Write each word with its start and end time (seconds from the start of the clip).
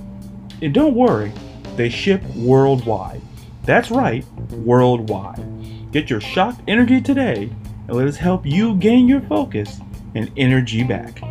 and 0.61 0.73
don't 0.73 0.95
worry, 0.95 1.31
they 1.75 1.89
ship 1.89 2.23
worldwide. 2.35 3.21
That's 3.63 3.91
right, 3.91 4.25
worldwide. 4.51 5.91
Get 5.91 6.09
your 6.09 6.21
shocked 6.21 6.61
energy 6.67 7.01
today 7.01 7.51
and 7.87 7.97
let 7.97 8.07
us 8.07 8.17
help 8.17 8.45
you 8.45 8.75
gain 8.75 9.07
your 9.07 9.21
focus 9.21 9.79
and 10.15 10.31
energy 10.37 10.83
back. 10.83 11.30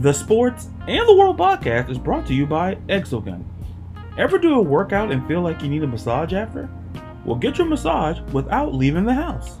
The 0.00 0.12
Sports 0.12 0.68
and 0.86 1.08
the 1.08 1.16
World 1.16 1.38
podcast 1.38 1.90
is 1.90 1.98
brought 1.98 2.24
to 2.28 2.34
you 2.34 2.46
by 2.46 2.76
Exogun. 2.88 3.42
Ever 4.16 4.38
do 4.38 4.54
a 4.54 4.62
workout 4.62 5.10
and 5.10 5.26
feel 5.26 5.40
like 5.40 5.60
you 5.60 5.68
need 5.68 5.82
a 5.82 5.88
massage 5.88 6.32
after? 6.32 6.68
Well, 7.24 7.34
get 7.34 7.58
your 7.58 7.66
massage 7.66 8.20
without 8.32 8.72
leaving 8.72 9.04
the 9.04 9.12
house. 9.12 9.58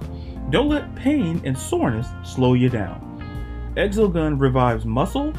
Don't 0.50 0.68
let 0.68 0.94
pain 0.94 1.42
and 1.44 1.58
soreness 1.58 2.06
slow 2.22 2.54
you 2.54 2.68
down. 2.68 3.74
Exogun 3.76 4.40
revives 4.40 4.84
muscle, 4.84 5.34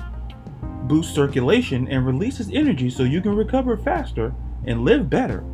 boosts 0.83 1.15
circulation, 1.15 1.87
and 1.87 2.05
releases 2.05 2.51
energy 2.51 2.89
so 2.89 3.03
you 3.03 3.21
can 3.21 3.37
recover 3.37 3.77
faster 3.77 4.33
and 4.65 4.83
live 4.83 5.09
better. 5.09 5.45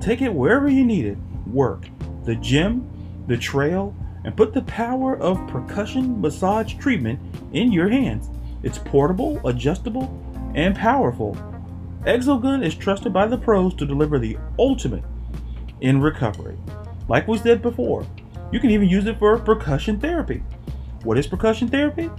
Take 0.00 0.22
it 0.22 0.32
wherever 0.32 0.70
you 0.70 0.82
need 0.82 1.04
it 1.04 1.18
work, 1.46 1.88
the 2.24 2.36
gym, 2.36 2.88
the 3.26 3.36
trail, 3.36 3.94
and 4.24 4.34
put 4.34 4.54
the 4.54 4.62
power 4.62 5.18
of 5.18 5.46
percussion 5.46 6.22
massage 6.22 6.72
treatment 6.76 7.20
in 7.52 7.70
your 7.70 7.90
hands. 7.90 8.30
It's 8.64 8.78
portable, 8.78 9.46
adjustable, 9.46 10.08
and 10.54 10.74
powerful. 10.74 11.36
Exogun 12.06 12.64
is 12.64 12.74
trusted 12.74 13.12
by 13.12 13.26
the 13.26 13.36
pros 13.36 13.74
to 13.74 13.84
deliver 13.84 14.18
the 14.18 14.38
ultimate 14.58 15.04
in 15.82 16.00
recovery. 16.00 16.56
Like 17.06 17.28
we 17.28 17.36
said 17.36 17.60
before, 17.60 18.06
you 18.50 18.58
can 18.58 18.70
even 18.70 18.88
use 18.88 19.04
it 19.06 19.18
for 19.18 19.38
percussion 19.38 20.00
therapy. 20.00 20.42
What 21.02 21.18
is 21.18 21.26
percussion 21.26 21.68
therapy? 21.68 22.10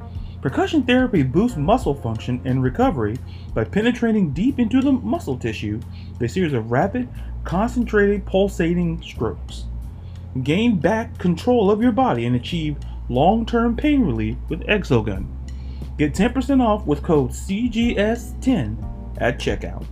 Percussion 0.41 0.83
therapy 0.83 1.23
boosts 1.23 1.57
muscle 1.57 1.95
function 1.95 2.39
and 2.45 2.61
recovery 2.61 3.17
by 3.55 3.63
penetrating 3.63 4.31
deep 4.31 4.59
into 4.59 4.81
the 4.81 4.91
muscle 4.91 5.39
tissue 5.39 5.79
with 6.13 6.21
a 6.21 6.29
series 6.29 6.53
of 6.53 6.69
rapid, 6.69 7.09
concentrated, 7.43 8.23
pulsating 8.27 9.01
strokes. 9.01 9.63
Gain 10.43 10.77
back 10.77 11.17
control 11.17 11.71
of 11.71 11.81
your 11.81 11.91
body 11.91 12.27
and 12.27 12.35
achieve 12.35 12.77
long 13.09 13.47
term 13.47 13.75
pain 13.75 14.01
relief 14.05 14.37
with 14.47 14.61
Exogun. 14.67 15.34
Get 15.97 16.13
10% 16.13 16.61
off 16.61 16.85
with 16.85 17.01
code 17.01 17.31
CGS10 17.31 19.17
at 19.21 19.39
checkout. 19.39 19.85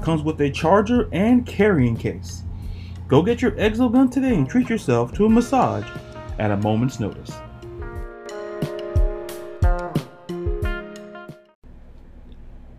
Comes 0.00 0.22
with 0.22 0.40
a 0.40 0.48
charger 0.50 1.08
and 1.12 1.44
carrying 1.44 1.96
case. 1.96 2.44
Go 3.08 3.22
get 3.22 3.42
your 3.42 3.50
Exogun 3.52 4.10
today 4.10 4.36
and 4.36 4.48
treat 4.48 4.68
yourself 4.68 5.12
to 5.14 5.26
a 5.26 5.28
massage 5.28 5.84
at 6.38 6.52
a 6.52 6.56
moment's 6.56 7.00
notice. 7.00 7.32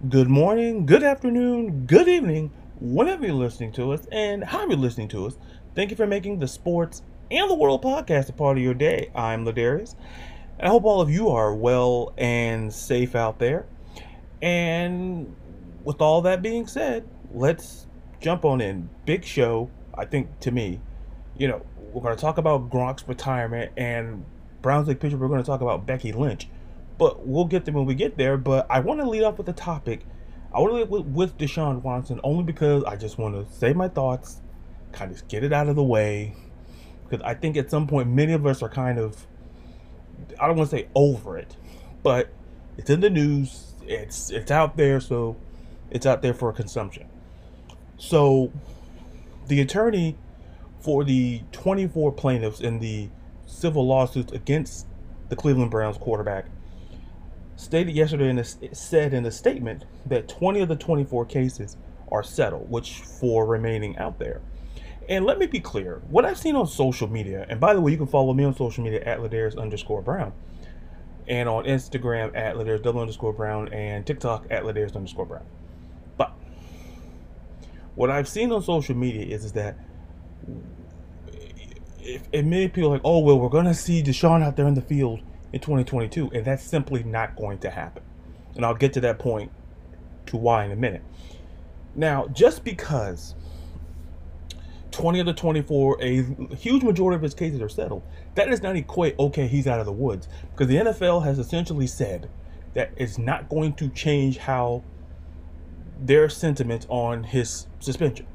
Good 0.10 0.30
morning, 0.30 0.86
good 0.86 1.04
afternoon, 1.04 1.86
good 1.86 2.08
evening, 2.08 2.52
whenever 2.80 3.26
you're 3.26 3.36
listening 3.36 3.74
to 3.74 3.92
us 3.92 4.06
and 4.12 4.44
how 4.44 4.68
you're 4.68 4.78
listening 4.78 5.10
to 5.10 5.26
us. 5.26 5.38
Thank 5.76 5.92
you 5.92 5.98
for 5.98 6.08
making 6.08 6.40
the 6.40 6.48
Sports 6.48 7.02
and 7.30 7.50
the 7.50 7.56
World 7.56 7.84
podcast 7.84 8.30
a 8.30 8.34
part 8.34 8.58
of 8.58 8.64
your 8.64 8.74
day. 8.74 9.12
I'm 9.14 9.44
Ladarius. 9.44 9.96
I 10.60 10.70
hope 10.70 10.84
all 10.84 11.02
of 11.02 11.10
you 11.10 11.30
are 11.30 11.54
well 11.54 12.14
and 12.18 12.74
safe 12.74 13.16
out 13.16 13.40
there. 13.40 13.66
And 14.42 15.36
with 15.84 16.02
all 16.02 16.22
that 16.22 16.42
being 16.42 16.68
said, 16.68 17.08
let's 17.34 17.88
jump 18.22 18.46
on 18.46 18.62
in. 18.62 18.90
Big 19.06 19.26
show 19.26 19.70
I 19.96 20.06
think 20.06 20.40
to 20.42 20.52
me, 20.52 20.80
you 21.38 21.48
know, 21.48 21.66
we're 21.92 22.02
going 22.02 22.16
to 22.16 22.22
talk 22.22 22.38
about 22.38 22.70
Gronk's 22.70 23.08
retirement 23.08 23.72
and 23.78 24.26
Browns 24.62 24.88
League 24.88 25.00
pitcher. 25.00 25.18
We're 25.18 25.28
going 25.28 25.42
to 25.42 25.46
talk 25.46 25.62
about 25.62 25.86
Becky 25.86 26.12
Lynch, 26.12 26.48
but 26.98 27.26
we'll 27.26 27.46
get 27.46 27.66
there 27.66 27.74
when 27.74 27.86
we 27.86 27.94
get 27.94 28.18
there. 28.18 28.38
But 28.38 28.66
I 28.70 28.80
want 28.80 29.00
to 29.02 29.08
lead 29.08 29.24
off 29.24 29.38
with 29.38 29.46
the 29.46 29.54
topic. 29.54 30.06
I 30.54 30.60
want 30.60 30.72
to 30.72 30.78
lead 30.78 30.90
with, 30.90 31.06
with 31.06 31.38
Deshaun 31.38 31.82
Watson 31.82 32.20
only 32.24 32.44
because 32.44 32.84
I 32.84 32.96
just 32.96 33.18
want 33.18 33.36
to 33.36 33.54
say 33.54 33.74
my 33.74 33.88
thoughts, 33.88 34.42
kind 34.92 35.12
of 35.12 35.28
get 35.28 35.44
it 35.44 35.54
out 35.54 35.68
of 35.68 35.76
the 35.76 35.84
way, 35.84 36.36
because 37.04 37.24
I 37.24 37.34
think 37.34 37.58
at 37.58 37.70
some 37.70 37.88
point 37.88 38.10
many 38.10 38.34
of 38.34 38.46
us 38.46 38.62
are 38.62 38.70
kind 38.70 38.98
of, 38.98 39.28
I 40.40 40.48
don't 40.48 40.58
want 40.58 40.70
to 40.70 40.76
say 40.76 40.88
over 40.96 41.38
it, 41.38 41.56
but 42.02 42.30
it's 42.78 42.90
in 42.90 43.02
the 43.02 43.10
news. 43.10 43.74
It's 43.86 44.30
it's 44.30 44.52
out 44.52 44.78
there, 44.78 45.00
so 45.00 45.36
it's 45.90 46.06
out 46.06 46.22
there 46.22 46.34
for 46.34 46.52
consumption. 46.54 47.08
So 47.98 48.52
the 49.48 49.62
attorney 49.62 50.18
for 50.80 51.04
the 51.04 51.42
24 51.52 52.12
plaintiffs 52.12 52.60
in 52.60 52.80
the 52.80 53.10
civil 53.46 53.86
lawsuits 53.88 54.34
against 54.34 54.88
the 55.30 55.36
Cleveland 55.36 55.72
Browns 55.72 55.98
quarterback 55.98 56.46
stated 57.56 57.96
yesterday 57.96 58.30
in 58.30 58.44
said 58.74 59.14
in 59.14 59.26
a 59.26 59.32
statement 59.32 59.86
that 60.06 60.28
20 60.28 60.62
of 60.62 60.70
the 60.70 60.76
24 60.76 61.26
cases 61.26 61.78
are 62.12 62.24
settled, 62.24 62.70
which 62.70 63.00
four 63.00 63.46
remaining 63.46 63.98
out 63.98 64.20
there. 64.20 64.42
And 65.10 65.26
let 65.26 65.38
me 65.38 65.48
be 65.48 65.60
clear, 65.60 66.02
what 66.10 66.26
I've 66.26 66.38
seen 66.38 66.56
on 66.56 66.66
social 66.66 67.10
media, 67.10 67.46
and 67.50 67.60
by 67.60 67.74
the 67.74 67.82
way, 67.82 67.92
you 67.92 67.98
can 67.98 68.08
follow 68.08 68.34
me 68.34 68.44
on 68.44 68.56
social 68.56 68.84
media 68.84 69.02
at 69.02 69.20
Ladarius 69.20 69.58
underscore 69.58 70.02
Brown, 70.02 70.32
and 71.28 71.50
on 71.50 71.66
Instagram 71.66 72.36
at 72.36 72.56
Ladarius 72.56 72.84
double 72.84 73.02
underscore 73.02 73.34
Brown, 73.34 73.68
and 73.74 74.06
TikTok 74.06 74.46
at 74.50 74.64
Ladarius 74.64 74.96
underscore 74.96 75.26
Brown. 75.26 75.46
But 76.18 76.34
what 77.96 78.10
I've 78.10 78.28
seen 78.28 78.52
on 78.52 78.62
social 78.62 78.96
media 78.96 79.26
is, 79.26 79.44
is 79.44 79.52
that 79.54 79.78
if, 82.00 82.24
if 82.32 82.46
many 82.46 82.68
people 82.68 82.90
like, 82.90 83.02
oh, 83.04 83.20
well, 83.20 83.40
we're 83.40 83.50
going 83.50 83.66
to 83.66 83.74
see 83.74 84.02
Deshaun 84.02 84.42
out 84.42 84.56
there 84.56 84.68
in 84.68 84.74
the 84.74 84.82
field 84.82 85.22
in 85.52 85.60
2022, 85.60 86.32
and 86.34 86.46
that's 86.46 86.64
simply 86.64 87.04
not 87.04 87.36
going 87.36 87.60
to 87.60 87.70
happen. 87.70 88.04
And 88.56 88.66
I'll 88.66 88.76
get 88.76 88.94
to 88.94 89.02
that 89.02 89.20
point 89.20 89.52
to 90.28 90.38
why 90.38 90.66
in 90.66 90.72
a 90.72 90.76
minute. 90.76 91.04
Now, 91.96 92.28
just 92.28 92.64
because 92.64 93.36
20 94.94 95.20
of 95.20 95.26
the 95.26 95.34
24, 95.34 95.98
a 96.02 96.22
huge 96.56 96.84
majority 96.84 97.16
of 97.16 97.22
his 97.22 97.34
cases 97.34 97.62
are 97.62 97.70
settled, 97.70 98.04
that 98.36 98.50
does 98.50 98.62
not 98.62 98.76
equate, 98.76 99.18
okay, 99.20 99.48
he's 99.48 99.68
out 99.68 99.80
of 99.80 99.86
the 99.86 99.92
woods. 99.92 100.28
Because 100.52 100.68
the 100.68 100.78
NFL 100.78 101.24
has 101.26 101.40
essentially 101.40 101.88
said 101.88 102.30
that 102.74 102.92
it's 102.96 103.18
not 103.18 103.50
going 103.50 103.74
to 103.74 103.90
change 103.90 104.38
how 104.38 104.84
their 106.00 106.30
sentiments 106.30 106.86
on 106.90 107.24
his 107.24 107.68
suspension. 107.80 108.28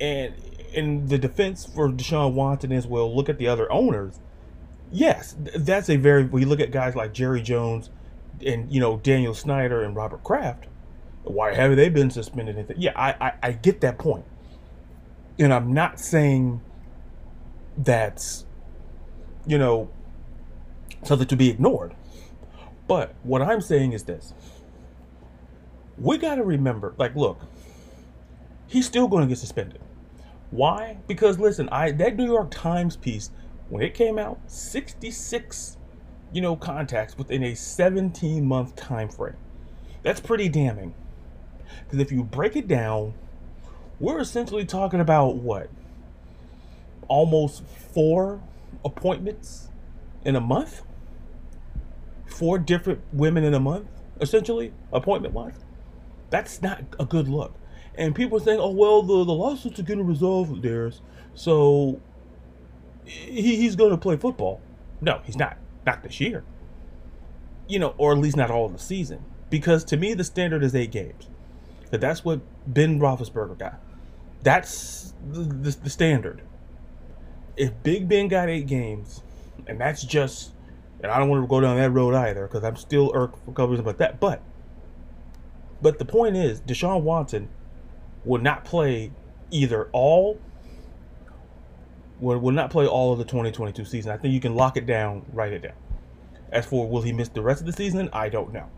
And 0.00 0.34
in 0.72 1.06
the 1.06 1.18
defense 1.18 1.64
for 1.64 1.88
Deshaun 1.88 2.32
Watson 2.32 2.72
as 2.72 2.86
well, 2.86 3.14
look 3.14 3.28
at 3.28 3.38
the 3.38 3.48
other 3.48 3.70
owners. 3.70 4.20
Yes, 4.90 5.36
that's 5.38 5.88
a 5.88 5.96
very. 5.96 6.24
We 6.24 6.44
look 6.44 6.60
at 6.60 6.70
guys 6.70 6.94
like 6.94 7.14
Jerry 7.14 7.40
Jones, 7.40 7.90
and 8.44 8.70
you 8.72 8.80
know 8.80 8.98
Daniel 8.98 9.34
Snyder 9.34 9.82
and 9.82 9.96
Robert 9.96 10.22
Kraft. 10.22 10.66
Why 11.22 11.54
haven't 11.54 11.76
they 11.76 11.88
been 11.88 12.10
suspended? 12.10 12.74
Yeah, 12.76 12.92
I, 12.94 13.14
I 13.20 13.32
I 13.42 13.52
get 13.52 13.80
that 13.80 13.96
point, 13.96 14.24
and 15.38 15.52
I'm 15.52 15.72
not 15.72 15.98
saying 15.98 16.60
that's 17.76 18.44
you 19.46 19.58
know 19.58 19.90
something 21.02 21.28
to 21.28 21.36
be 21.36 21.50
ignored. 21.50 21.94
But 22.86 23.14
what 23.22 23.42
I'm 23.42 23.60
saying 23.60 23.92
is 23.92 24.04
this 24.04 24.34
we 25.98 26.18
got 26.18 26.36
to 26.36 26.44
remember 26.44 26.94
like, 26.98 27.14
look, 27.14 27.40
he's 28.66 28.86
still 28.86 29.08
going 29.08 29.22
to 29.22 29.28
get 29.28 29.38
suspended. 29.38 29.80
Why? 30.50 30.98
Because 31.06 31.38
listen, 31.38 31.68
I 31.70 31.92
that 31.92 32.16
New 32.16 32.26
York 32.26 32.50
Times 32.50 32.96
piece 32.96 33.30
when 33.68 33.82
it 33.82 33.94
came 33.94 34.18
out, 34.18 34.38
66 34.46 35.78
you 36.32 36.40
know 36.40 36.56
contacts 36.56 37.16
within 37.16 37.44
a 37.44 37.54
17 37.54 38.44
month 38.44 38.74
time 38.76 39.08
frame. 39.08 39.36
That's 40.02 40.20
pretty 40.20 40.48
damning. 40.48 40.94
Because 41.84 42.00
if 42.00 42.10
you 42.12 42.24
break 42.24 42.56
it 42.56 42.68
down, 42.68 43.14
we're 44.02 44.18
essentially 44.18 44.64
talking 44.64 44.98
about 44.98 45.36
what? 45.36 45.70
Almost 47.06 47.64
four 47.64 48.42
appointments 48.84 49.68
in 50.24 50.34
a 50.34 50.40
month? 50.40 50.82
Four 52.26 52.58
different 52.58 53.00
women 53.12 53.44
in 53.44 53.54
a 53.54 53.60
month, 53.60 53.86
essentially, 54.20 54.72
appointment 54.92 55.34
wise? 55.34 55.64
That's 56.30 56.60
not 56.60 56.82
a 56.98 57.04
good 57.04 57.28
look. 57.28 57.54
And 57.94 58.12
people 58.12 58.38
are 58.38 58.40
saying, 58.40 58.58
oh, 58.58 58.70
well, 58.70 59.02
the, 59.02 59.24
the 59.24 59.32
lawsuits 59.32 59.78
are 59.78 59.84
going 59.84 59.98
to 59.98 60.04
resolve 60.04 60.62
theirs, 60.62 61.00
so 61.34 62.00
he, 63.04 63.54
he's 63.56 63.76
going 63.76 63.90
to 63.90 63.96
play 63.96 64.16
football. 64.16 64.60
No, 65.00 65.20
he's 65.24 65.36
not. 65.36 65.58
Not 65.86 66.02
this 66.02 66.20
year. 66.20 66.42
You 67.68 67.78
know, 67.78 67.94
or 67.98 68.12
at 68.12 68.18
least 68.18 68.36
not 68.36 68.50
all 68.50 68.66
of 68.66 68.72
the 68.72 68.78
season. 68.80 69.24
Because 69.48 69.84
to 69.84 69.96
me, 69.96 70.14
the 70.14 70.24
standard 70.24 70.64
is 70.64 70.74
eight 70.74 70.90
games. 70.90 71.28
That 71.90 72.00
that's 72.00 72.24
what 72.24 72.40
Ben 72.66 72.98
Roethlisberger 72.98 73.58
got. 73.58 73.80
That's 74.42 75.14
the, 75.30 75.40
the, 75.40 75.70
the 75.70 75.90
standard. 75.90 76.42
If 77.56 77.82
Big 77.82 78.08
Ben 78.08 78.28
got 78.28 78.48
eight 78.48 78.66
games, 78.66 79.22
and 79.66 79.80
that's 79.80 80.02
just, 80.02 80.52
and 81.02 81.12
I 81.12 81.18
don't 81.18 81.28
want 81.28 81.42
to 81.44 81.46
go 81.46 81.60
down 81.60 81.76
that 81.76 81.90
road 81.90 82.14
either, 82.14 82.46
because 82.46 82.64
I'm 82.64 82.76
still 82.76 83.12
irked 83.14 83.38
for 83.44 83.52
reasons 83.66 83.80
about 83.80 83.98
that. 83.98 84.20
But, 84.20 84.42
but 85.80 85.98
the 85.98 86.04
point 86.04 86.36
is, 86.36 86.60
Deshaun 86.60 87.02
Watson 87.02 87.48
will 88.24 88.40
not 88.40 88.64
play 88.64 89.12
either 89.50 89.88
all 89.92 90.40
will, 92.22 92.38
will 92.38 92.52
not 92.52 92.70
play 92.70 92.86
all 92.86 93.12
of 93.12 93.18
the 93.18 93.24
2022 93.24 93.84
season. 93.84 94.12
I 94.12 94.16
think 94.16 94.32
you 94.32 94.40
can 94.40 94.54
lock 94.54 94.76
it 94.76 94.86
down, 94.86 95.26
write 95.32 95.52
it 95.52 95.62
down. 95.62 95.74
As 96.50 96.64
for 96.64 96.88
will 96.88 97.02
he 97.02 97.12
miss 97.12 97.28
the 97.28 97.42
rest 97.42 97.60
of 97.60 97.66
the 97.66 97.72
season, 97.72 98.08
I 98.12 98.28
don't 98.28 98.52
know. 98.52 98.68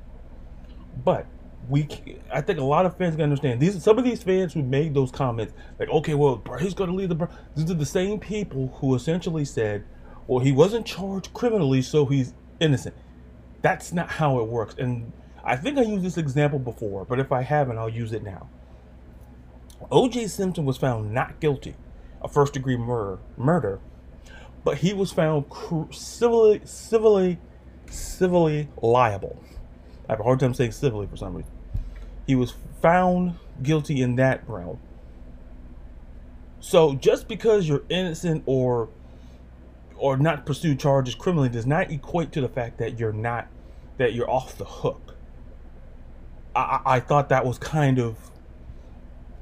But 1.05 1.27
we, 1.69 1.89
I 2.33 2.41
think 2.41 2.59
a 2.59 2.65
lot 2.65 2.87
of 2.87 2.97
fans 2.97 3.15
can 3.15 3.23
understand 3.23 3.61
these. 3.61 3.83
Some 3.83 3.99
of 3.99 4.05
these 4.05 4.23
fans 4.23 4.53
who 4.53 4.63
made 4.63 4.95
those 4.95 5.11
comments, 5.11 5.53
like, 5.79 5.89
okay, 5.89 6.15
well, 6.15 6.43
he's 6.61 6.75
going 6.75 6.91
to 6.91 6.97
leave 6.97 7.09
the. 7.09 7.29
These 7.57 7.71
are 7.71 7.75
the 7.75 7.87
same 7.87 8.19
people 8.21 8.77
who 8.81 8.95
essentially 8.95 9.45
said, 9.45 9.85
well, 10.27 10.41
he 10.41 10.53
wasn't 10.53 10.87
charged 10.87 11.33
criminally, 11.33 11.83
so 11.83 12.07
he's 12.07 12.35
innocent. 12.61 12.95
That's 13.63 13.93
not 13.93 14.11
how 14.11 14.41
it 14.41 14.49
works. 14.49 14.75
And 14.79 15.13
I 15.43 15.57
think 15.57 15.79
I 15.79 15.83
used 15.83 16.05
this 16.05 16.17
example 16.17 16.59
before, 16.59 17.05
but 17.05 17.19
if 17.19 17.33
I 17.33 17.43
haven't, 17.43 17.79
I'll 17.79 17.89
use 17.89 18.13
it 18.13 18.23
now. 18.23 18.49
O.J. 19.91 20.29
Simpson 20.29 20.65
was 20.65 20.77
found 20.77 21.13
not 21.13 21.41
guilty 21.41 21.75
a 22.23 22.29
first 22.29 22.55
degree 22.55 22.77
murder, 22.77 23.19
murder, 23.37 23.81
but 24.65 24.79
he 24.79 24.95
was 24.95 25.13
found 25.13 25.45
civilly, 25.91 26.63
civilly, 26.65 27.39
civilly 27.91 28.69
liable. 28.81 29.45
I 30.09 30.13
have 30.13 30.21
a 30.21 30.23
hard 30.23 30.41
time 30.41 30.55
saying 30.55 30.73
civilly 30.73 31.07
for 31.07 31.17
some 31.17 31.35
reason. 31.35 31.53
He 32.27 32.35
was 32.35 32.55
found 32.81 33.39
guilty 33.63 34.03
in 34.03 34.17
that 34.17 34.49
realm. 34.49 34.79
So 36.61 36.95
just 36.95 37.29
because 37.29 37.69
you're 37.69 37.85
innocent 37.89 38.43
or 38.47 38.89
or 39.97 40.17
not 40.17 40.45
pursue 40.45 40.75
charges 40.75 41.15
criminally 41.15 41.49
does 41.49 41.67
not 41.67 41.91
equate 41.91 42.33
to 42.33 42.41
the 42.41 42.49
fact 42.49 42.79
that 42.79 42.99
you're 42.99 43.13
not 43.13 43.49
that 43.99 44.13
you're 44.15 44.31
off 44.31 44.57
the 44.59 44.65
hook. 44.65 45.17
I, 46.57 46.81
I 46.85 47.01
thought 47.01 47.29
that 47.29 47.45
was 47.45 47.59
kind 47.59 47.99
of 47.99 48.17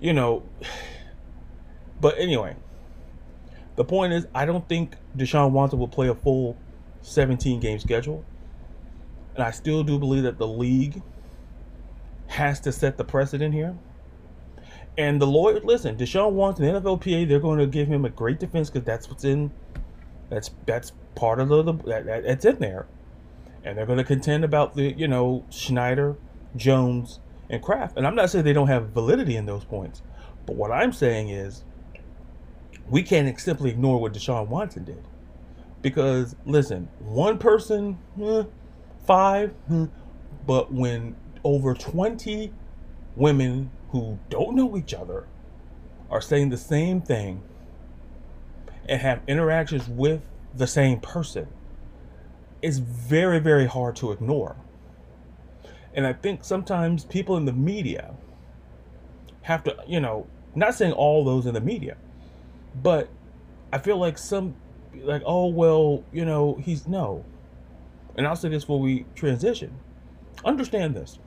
you 0.00 0.12
know 0.12 0.42
but 2.00 2.18
anyway 2.18 2.56
the 3.76 3.84
point 3.84 4.12
is, 4.12 4.26
I 4.34 4.44
don't 4.44 4.68
think 4.68 4.96
Deshaun 5.16 5.50
Watson 5.52 5.78
will 5.78 5.88
play 5.88 6.08
a 6.08 6.14
full 6.14 6.56
17 7.02 7.60
game 7.60 7.78
schedule. 7.78 8.24
And 9.34 9.42
I 9.42 9.50
still 9.50 9.82
do 9.82 9.98
believe 9.98 10.24
that 10.24 10.38
the 10.38 10.46
league 10.46 11.02
has 12.32 12.60
to 12.60 12.72
set 12.72 12.96
the 12.96 13.04
precedent 13.04 13.54
here. 13.54 13.76
And 14.96 15.20
the 15.20 15.26
lawyer, 15.26 15.60
listen, 15.60 15.96
Deshaun 15.96 16.32
wants 16.32 16.60
the 16.60 16.66
NFLPA, 16.66 17.28
they're 17.28 17.40
going 17.40 17.58
to 17.58 17.66
give 17.66 17.88
him 17.88 18.04
a 18.04 18.10
great 18.10 18.40
defense 18.40 18.68
because 18.68 18.84
that's 18.84 19.08
what's 19.08 19.24
in, 19.24 19.50
that's 20.28 20.50
that's 20.66 20.92
part 21.14 21.40
of 21.40 21.48
the, 21.48 21.62
that, 21.62 22.06
that, 22.06 22.24
that's 22.24 22.44
in 22.44 22.58
there, 22.58 22.86
and 23.64 23.76
they're 23.76 23.86
going 23.86 23.98
to 23.98 24.04
contend 24.04 24.44
about 24.44 24.74
the 24.74 24.92
you 24.92 25.08
know 25.08 25.44
Snyder, 25.50 26.16
Jones, 26.56 27.20
and 27.48 27.62
Kraft. 27.62 27.96
And 27.96 28.06
I'm 28.06 28.14
not 28.14 28.30
saying 28.30 28.44
they 28.44 28.52
don't 28.52 28.68
have 28.68 28.90
validity 28.90 29.36
in 29.36 29.46
those 29.46 29.64
points, 29.64 30.02
but 30.44 30.56
what 30.56 30.70
I'm 30.70 30.92
saying 30.92 31.30
is 31.30 31.64
we 32.88 33.02
can't 33.02 33.38
simply 33.40 33.70
ignore 33.70 34.00
what 34.00 34.12
Deshaun 34.12 34.48
Watson 34.48 34.84
did. 34.84 35.02
Because, 35.80 36.36
listen, 36.44 36.88
one 37.00 37.38
person, 37.38 37.98
eh, 38.22 38.44
five, 39.06 39.54
but 40.46 40.72
when 40.72 41.16
over 41.44 41.74
20 41.74 42.52
women 43.16 43.70
who 43.90 44.18
don't 44.28 44.54
know 44.54 44.76
each 44.76 44.94
other 44.94 45.26
are 46.10 46.20
saying 46.20 46.50
the 46.50 46.56
same 46.56 47.00
thing 47.00 47.42
and 48.88 49.00
have 49.00 49.20
interactions 49.26 49.88
with 49.88 50.22
the 50.54 50.66
same 50.66 51.00
person, 51.00 51.48
it's 52.60 52.78
very, 52.78 53.38
very 53.38 53.66
hard 53.66 53.96
to 53.96 54.12
ignore. 54.12 54.56
And 55.94 56.06
I 56.06 56.12
think 56.12 56.44
sometimes 56.44 57.04
people 57.04 57.36
in 57.36 57.44
the 57.44 57.52
media 57.52 58.14
have 59.42 59.64
to, 59.64 59.76
you 59.86 60.00
know, 60.00 60.26
not 60.54 60.74
saying 60.74 60.92
all 60.92 61.24
those 61.24 61.46
in 61.46 61.54
the 61.54 61.60
media, 61.60 61.96
but 62.82 63.08
I 63.72 63.78
feel 63.78 63.98
like 63.98 64.18
some, 64.18 64.54
like, 64.94 65.22
oh, 65.24 65.46
well, 65.46 66.04
you 66.12 66.24
know, 66.24 66.58
he's 66.62 66.86
no. 66.86 67.24
And 68.16 68.26
I'll 68.26 68.36
say 68.36 68.48
this 68.48 68.64
before 68.64 68.80
we 68.80 69.06
transition. 69.14 69.78
Understand 70.44 70.94
this. 70.94 71.18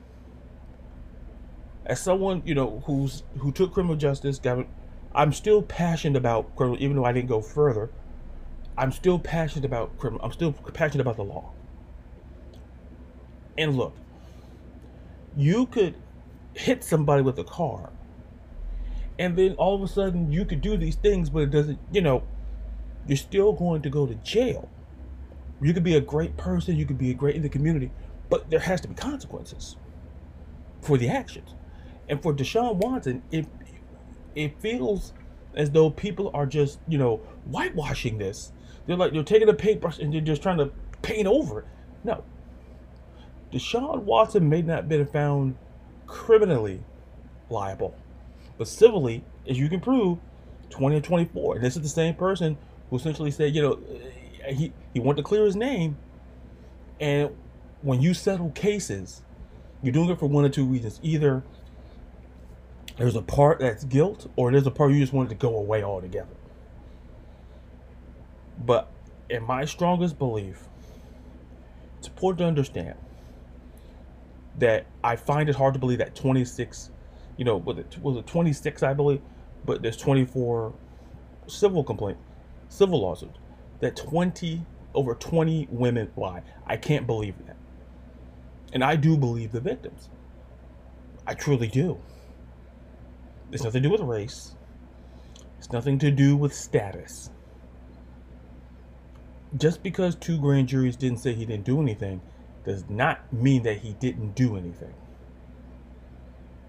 As 1.86 2.00
someone, 2.00 2.42
you 2.44 2.54
know, 2.54 2.82
who's 2.86 3.22
who 3.38 3.52
took 3.52 3.72
criminal 3.72 3.96
justice, 3.96 4.38
got, 4.38 4.66
I'm 5.14 5.32
still 5.32 5.62
passionate 5.62 6.18
about 6.18 6.54
criminal, 6.56 6.82
even 6.82 6.96
though 6.96 7.04
I 7.04 7.12
didn't 7.12 7.28
go 7.28 7.40
further. 7.40 7.90
I'm 8.76 8.92
still 8.92 9.18
passionate 9.18 9.64
about 9.64 9.96
criminal. 9.98 10.24
I'm 10.24 10.32
still 10.32 10.52
passionate 10.52 11.00
about 11.00 11.16
the 11.16 11.24
law. 11.24 11.52
And 13.56 13.76
look, 13.76 13.94
you 15.36 15.66
could 15.66 15.94
hit 16.54 16.84
somebody 16.84 17.22
with 17.22 17.38
a 17.38 17.44
car 17.44 17.90
and 19.18 19.36
then 19.36 19.54
all 19.54 19.74
of 19.74 19.82
a 19.82 19.88
sudden 19.88 20.30
you 20.30 20.44
could 20.44 20.60
do 20.60 20.76
these 20.76 20.96
things, 20.96 21.30
but 21.30 21.40
it 21.40 21.50
doesn't, 21.50 21.78
you 21.90 22.00
know, 22.00 22.22
you're 23.06 23.16
still 23.16 23.52
going 23.52 23.82
to 23.82 23.90
go 23.90 24.06
to 24.06 24.14
jail. 24.16 24.68
You 25.62 25.72
could 25.72 25.84
be 25.84 25.96
a 25.96 26.00
great 26.00 26.36
person, 26.36 26.76
you 26.76 26.84
could 26.84 26.98
be 26.98 27.10
a 27.10 27.14
great 27.14 27.34
in 27.34 27.42
the 27.42 27.48
community, 27.48 27.90
but 28.28 28.50
there 28.50 28.60
has 28.60 28.80
to 28.82 28.88
be 28.88 28.94
consequences 28.94 29.76
for 30.82 30.98
the 30.98 31.08
actions. 31.08 31.54
And 32.08 32.22
for 32.22 32.34
Deshaun 32.34 32.76
Watson, 32.76 33.22
it 33.30 33.46
it 34.34 34.60
feels 34.60 35.12
as 35.54 35.70
though 35.70 35.90
people 35.90 36.30
are 36.34 36.46
just, 36.46 36.78
you 36.86 36.98
know, 36.98 37.16
whitewashing 37.46 38.18
this. 38.18 38.52
They're 38.86 38.96
like 38.96 39.12
they're 39.12 39.22
taking 39.22 39.48
a 39.48 39.54
paintbrush 39.54 39.98
and 39.98 40.12
they're 40.12 40.20
just 40.20 40.42
trying 40.42 40.58
to 40.58 40.70
paint 41.02 41.26
over 41.26 41.60
it. 41.60 41.66
No. 42.04 42.24
Deshaun 43.52 44.02
Watson 44.02 44.48
may 44.48 44.62
not 44.62 44.76
have 44.76 44.88
been 44.88 45.06
found 45.06 45.56
criminally 46.06 46.82
liable 47.48 47.96
but 48.58 48.68
civilly, 48.68 49.24
as 49.46 49.58
you 49.58 49.68
can 49.68 49.80
prove, 49.80 50.18
20 50.70 50.96
and 50.96 51.04
24. 51.04 51.56
And 51.56 51.64
this 51.64 51.76
is 51.76 51.82
the 51.82 51.88
same 51.88 52.14
person 52.14 52.56
who 52.90 52.96
essentially 52.96 53.30
said, 53.30 53.54
you 53.54 53.62
know, 53.62 53.78
he, 54.48 54.72
he 54.94 55.00
wanted 55.00 55.18
to 55.18 55.22
clear 55.22 55.44
his 55.44 55.56
name. 55.56 55.96
And 57.00 57.30
when 57.82 58.00
you 58.00 58.14
settle 58.14 58.50
cases, 58.50 59.22
you're 59.82 59.92
doing 59.92 60.08
it 60.08 60.18
for 60.18 60.26
one 60.26 60.44
or 60.44 60.48
two 60.48 60.64
reasons. 60.64 61.00
Either 61.02 61.44
there's 62.96 63.16
a 63.16 63.22
part 63.22 63.60
that's 63.60 63.84
guilt, 63.84 64.30
or 64.36 64.50
there's 64.50 64.66
a 64.66 64.70
part 64.70 64.92
you 64.92 65.00
just 65.00 65.12
wanted 65.12 65.30
to 65.30 65.34
go 65.34 65.56
away 65.56 65.82
altogether. 65.82 66.34
But 68.64 68.90
in 69.28 69.42
my 69.42 69.64
strongest 69.64 70.18
belief, 70.18 70.64
it's 71.98 72.08
important 72.08 72.38
to 72.38 72.44
understand 72.46 72.96
that 74.58 74.86
I 75.04 75.16
find 75.16 75.48
it 75.48 75.56
hard 75.56 75.74
to 75.74 75.80
believe 75.80 75.98
that 75.98 76.14
26 76.14 76.90
you 77.36 77.44
know, 77.44 77.56
was 77.56 77.78
it 77.78 77.98
was 78.00 78.16
it 78.16 78.26
26, 78.26 78.82
I 78.82 78.94
believe, 78.94 79.20
but 79.64 79.82
there's 79.82 79.96
24 79.96 80.72
civil 81.46 81.84
complaint, 81.84 82.18
civil 82.68 83.00
lawsuits 83.00 83.38
that 83.80 83.96
20 83.96 84.64
over 84.94 85.14
20 85.14 85.68
women 85.70 86.10
lie. 86.16 86.42
I 86.66 86.76
can't 86.76 87.06
believe 87.06 87.34
that, 87.46 87.56
and 88.72 88.82
I 88.82 88.96
do 88.96 89.16
believe 89.16 89.52
the 89.52 89.60
victims. 89.60 90.08
I 91.26 91.34
truly 91.34 91.68
do. 91.68 91.98
It's 93.52 93.64
nothing 93.64 93.82
to 93.82 93.88
do 93.88 93.92
with 93.92 94.02
race. 94.02 94.56
It's 95.58 95.72
nothing 95.72 95.98
to 96.00 96.10
do 96.10 96.36
with 96.36 96.54
status. 96.54 97.30
Just 99.56 99.82
because 99.82 100.16
two 100.16 100.38
grand 100.40 100.68
juries 100.68 100.96
didn't 100.96 101.18
say 101.20 101.34
he 101.34 101.46
didn't 101.46 101.64
do 101.64 101.80
anything 101.80 102.22
does 102.64 102.88
not 102.90 103.32
mean 103.32 103.62
that 103.64 103.78
he 103.78 103.94
didn't 103.94 104.34
do 104.34 104.56
anything 104.56 104.94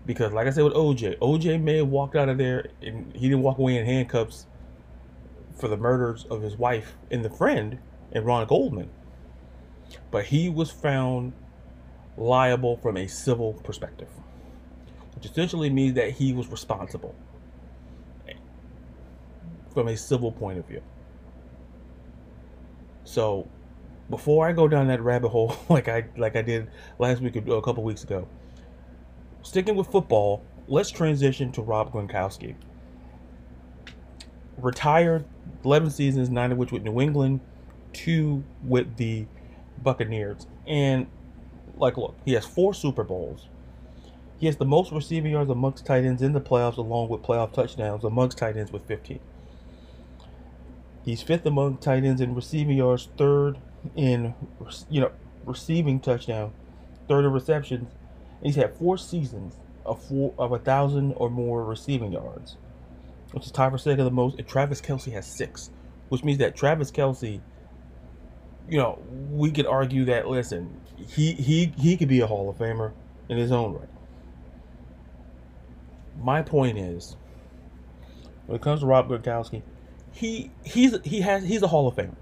Because, 0.06 0.34
like 0.34 0.48
I 0.48 0.52
said 0.52 0.66
with 0.66 0.74
OJ, 0.74 1.20
OJ 1.20 1.62
may 1.62 1.78
have 1.78 1.90
walked 1.90 2.16
out 2.16 2.30
of 2.30 2.38
there 2.40 2.70
and 2.82 3.14
he 3.14 3.30
didn't 3.30 3.44
walk 3.44 3.60
away 3.60 3.78
in 3.78 3.86
handcuffs 3.86 4.48
for 5.56 5.70
the 5.70 5.78
murders 5.78 6.26
of 6.32 6.42
his 6.42 6.58
wife 6.58 6.98
and 7.12 7.26
the 7.26 7.30
friend 7.30 7.80
and 8.12 8.26
Ron 8.26 8.48
Goldman. 8.48 8.90
But 10.12 10.26
he 10.28 10.50
was 10.50 10.72
found 10.72 11.34
liable 12.18 12.78
from 12.78 12.98
a 12.98 13.08
civil 13.08 13.54
perspective, 13.54 14.10
which 15.18 15.32
essentially 15.32 15.68
means 15.72 15.96
that 15.96 16.12
he 16.12 16.32
was 16.32 16.48
responsible 16.48 17.16
from 19.74 19.88
a 19.88 19.98
civil 19.98 20.32
point 20.32 20.60
of 20.60 20.68
view. 20.68 20.82
So, 23.04 23.48
before 24.12 24.48
I 24.48 24.52
go 24.52 24.68
down 24.68 24.88
that 24.88 25.02
rabbit 25.02 25.30
hole 25.30 25.56
like 25.70 25.88
I 25.88 26.06
like 26.18 26.36
I 26.36 26.44
did 26.44 26.70
last 27.00 27.22
week 27.22 27.36
or 27.36 27.58
a 27.58 27.62
couple 27.64 27.84
weeks 27.84 28.04
ago, 28.04 28.28
sticking 29.42 29.76
with 29.76 29.88
football, 29.88 30.44
let's 30.68 30.92
transition 30.92 31.52
to 31.54 31.64
Rob 31.64 31.92
Gronkowski. 31.92 32.56
Retired 34.60 35.26
11 35.66 35.90
seasons, 35.90 36.30
nine 36.30 36.52
of 36.52 36.60
which 36.60 36.72
with 36.72 36.84
New 36.84 37.02
England, 37.02 37.40
two 37.92 38.44
with 38.64 38.98
the 38.98 39.26
Buccaneers. 39.82 40.46
And, 40.68 41.08
like, 41.76 41.98
look, 41.98 42.16
he 42.24 42.34
has 42.34 42.46
four 42.46 42.76
Super 42.76 43.04
Bowls. 43.04 43.48
He 44.40 44.46
has 44.46 44.58
the 44.58 44.66
most 44.66 44.92
receiving 44.92 45.32
yards 45.32 45.50
amongst 45.50 45.86
tight 45.86 46.06
ends 46.06 46.22
in 46.22 46.34
the 46.34 46.42
playoffs, 46.42 46.78
along 46.78 47.10
with 47.10 47.24
playoff 47.24 47.54
touchdowns 47.54 48.04
amongst 48.04 48.38
tight 48.38 48.56
ends 48.56 48.72
with 48.72 48.86
15. 48.88 49.20
He's 51.04 51.22
fifth 51.22 51.46
among 51.46 51.78
tight 51.78 52.04
ends 52.04 52.22
in 52.22 52.36
receiving 52.36 52.78
yards, 52.78 53.08
third 53.18 53.58
in 53.96 54.36
you 54.90 55.02
know 55.02 55.12
receiving 55.46 56.00
touchdown, 56.00 56.52
third 57.08 57.26
in 57.26 57.32
receptions. 57.32 57.90
And 58.40 58.46
he's 58.46 58.56
had 58.56 58.76
four 58.76 58.98
seasons 58.98 59.56
of 59.86 60.04
four 60.04 60.34
of 60.38 60.52
a 60.52 60.60
thousand 60.60 61.14
or 61.14 61.30
more 61.30 61.64
receiving 61.64 62.12
yards, 62.12 62.58
which 63.32 63.46
is 63.46 63.52
tied 63.52 63.72
for 63.72 63.78
second 63.78 64.04
the 64.04 64.12
most. 64.12 64.38
And 64.38 64.48
Travis 64.48 64.82
Kelce 64.82 65.12
has 65.14 65.26
six, 65.26 65.72
which 66.10 66.26
means 66.26 66.40
that 66.40 66.58
Travis 66.58 66.92
Kelce, 66.92 67.40
you 68.70 68.78
know, 68.78 69.02
we 69.32 69.50
could 69.50 69.66
argue 69.66 70.04
that 70.06 70.28
listen, 70.28 70.82
he 71.08 71.32
he 71.32 71.74
he 71.78 71.96
could 71.96 72.10
be 72.10 72.20
a 72.20 72.28
Hall 72.28 72.50
of 72.50 72.58
Famer 72.58 72.92
in 73.30 73.38
his 73.38 73.52
own 73.52 73.74
right. 73.74 73.90
My 76.20 76.42
point 76.42 76.78
is, 76.78 77.16
when 78.46 78.56
it 78.56 78.62
comes 78.62 78.82
to 78.82 78.86
Rob 78.86 79.10
Gronkowski, 79.10 79.62
he 80.12 80.52
he's 80.64 80.98
he 81.04 81.22
has 81.22 81.44
he's 81.44 81.62
a 81.62 81.68
Hall 81.68 81.88
of 81.88 81.96
Famer. 81.96 82.16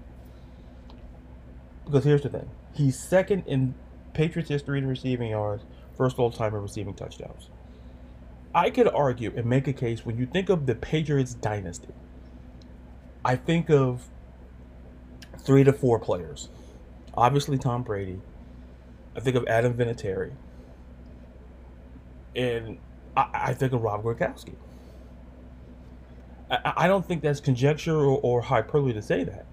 Because 1.84 2.04
here's 2.04 2.22
the 2.22 2.28
thing. 2.28 2.50
He's 2.74 2.98
second 2.98 3.44
in 3.46 3.74
Patriots 4.12 4.50
history 4.50 4.78
in 4.78 4.86
receiving 4.86 5.30
yards, 5.30 5.64
first 5.96 6.18
all 6.18 6.30
time 6.30 6.54
in 6.54 6.62
receiving 6.62 6.94
touchdowns. 6.94 7.48
I 8.54 8.70
could 8.70 8.88
argue 8.88 9.32
and 9.36 9.46
make 9.46 9.68
a 9.68 9.72
case 9.72 10.04
when 10.04 10.18
you 10.18 10.26
think 10.26 10.48
of 10.48 10.66
the 10.66 10.74
Patriots 10.74 11.34
dynasty. 11.34 11.92
I 13.24 13.36
think 13.36 13.70
of 13.70 14.08
three 15.38 15.64
to 15.64 15.72
four 15.72 15.98
players. 15.98 16.48
Obviously 17.14 17.58
Tom 17.58 17.82
Brady. 17.82 18.20
I 19.16 19.20
think 19.20 19.36
of 19.36 19.46
Adam 19.46 19.74
Vinatieri. 19.74 20.32
And 22.34 22.78
I, 23.16 23.28
I 23.34 23.54
think 23.54 23.72
of 23.72 23.82
Rob 23.82 24.04
Gronkowski. 24.04 24.54
I, 26.50 26.74
I 26.76 26.88
don't 26.88 27.06
think 27.06 27.22
that's 27.22 27.40
conjecture 27.40 27.96
or, 27.96 28.20
or 28.22 28.42
hyperbole 28.42 28.92
to 28.94 29.02
say 29.02 29.24
that. 29.24 29.46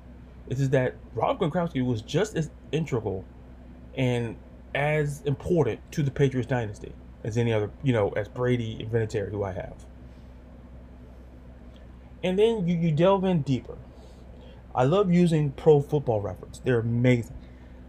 It's 0.50 0.60
just 0.60 0.72
that 0.72 0.96
Rob 1.16 1.40
Gronkowski 1.40 1.86
was 1.86 2.02
just 2.02 2.36
as 2.36 2.52
integral 2.72 3.26
and 3.96 4.38
as 4.76 5.22
important 5.24 5.80
to 5.94 6.04
the 6.04 6.12
Patriots 6.12 6.50
dynasty 6.50 6.94
as 7.24 7.38
any 7.38 7.54
other, 7.54 7.72
you 7.84 7.94
know, 7.94 8.10
as 8.12 8.28
Brady 8.28 8.78
and 8.82 8.92
Vinatieri, 8.92 9.32
who 9.32 9.44
I 9.44 9.54
have. 9.54 9.86
And 12.24 12.40
then 12.40 12.68
you, 12.68 12.78
you 12.78 12.92
delve 12.92 13.24
in 13.26 13.42
deeper. 13.44 13.78
I 14.76 14.86
love 14.86 15.12
using 15.14 15.52
pro 15.52 15.82
football 15.82 16.22
reference. 16.22 16.60
They're 16.60 16.80
amazing. 16.80 17.36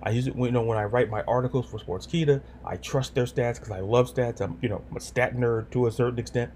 I 0.02 0.10
use 0.10 0.26
it 0.26 0.36
when, 0.36 0.48
you 0.48 0.52
know, 0.52 0.62
when 0.62 0.76
I 0.76 0.84
write 0.84 1.08
my 1.10 1.22
articles 1.22 1.66
for 1.66 1.78
Sports 1.78 2.06
Sportskeeda. 2.06 2.42
I 2.64 2.76
trust 2.76 3.14
their 3.14 3.24
stats 3.24 3.54
because 3.54 3.70
I 3.70 3.80
love 3.80 4.12
stats. 4.12 4.40
I'm, 4.40 4.58
you 4.60 4.68
know, 4.68 4.82
I'm 4.90 4.96
a 4.96 5.00
stat 5.00 5.34
nerd 5.34 5.70
to 5.70 5.86
a 5.86 5.92
certain 5.92 6.18
extent 6.18 6.50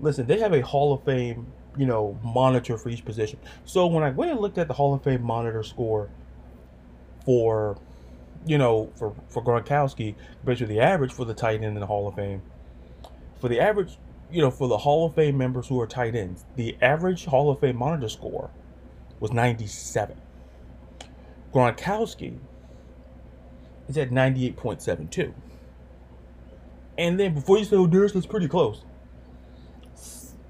listen, 0.00 0.26
they 0.26 0.38
have 0.40 0.52
a 0.52 0.60
Hall 0.60 0.92
of 0.92 1.02
Fame, 1.04 1.46
you 1.76 1.86
know, 1.86 2.18
monitor 2.22 2.76
for 2.76 2.88
each 2.88 3.04
position. 3.04 3.38
So 3.64 3.86
when 3.86 4.04
I 4.04 4.10
went 4.10 4.30
and 4.30 4.40
looked 4.40 4.58
at 4.58 4.68
the 4.68 4.74
Hall 4.74 4.94
of 4.94 5.02
Fame 5.02 5.22
monitor 5.22 5.62
score 5.62 6.08
for, 7.24 7.78
you 8.44 8.58
know, 8.58 8.90
for 8.96 9.14
for 9.28 9.42
Gronkowski 9.42 10.14
compared 10.38 10.58
to 10.58 10.66
the 10.66 10.80
average 10.80 11.12
for 11.12 11.24
the 11.24 11.34
tight 11.34 11.56
end 11.56 11.74
in 11.76 11.80
the 11.80 11.86
Hall 11.86 12.08
of 12.08 12.14
Fame, 12.14 12.42
for 13.40 13.48
the 13.48 13.60
average, 13.60 13.98
you 14.30 14.40
know, 14.40 14.50
for 14.50 14.68
the 14.68 14.78
Hall 14.78 15.06
of 15.06 15.14
Fame 15.14 15.36
members 15.36 15.68
who 15.68 15.80
are 15.80 15.86
tight 15.86 16.14
ends, 16.14 16.44
the 16.56 16.76
average 16.80 17.24
Hall 17.26 17.50
of 17.50 17.60
Fame 17.60 17.76
monitor 17.76 18.08
score 18.08 18.50
was 19.20 19.32
97. 19.32 20.20
Gronkowski 21.56 22.38
is 23.88 23.96
at 23.96 24.10
98.72. 24.10 25.32
And 26.98 27.18
then 27.18 27.34
before 27.34 27.58
you 27.58 27.64
say, 27.64 27.76
oh, 27.76 27.86
Darius, 27.86 28.12
that's 28.12 28.26
pretty 28.26 28.48
close 28.48 28.82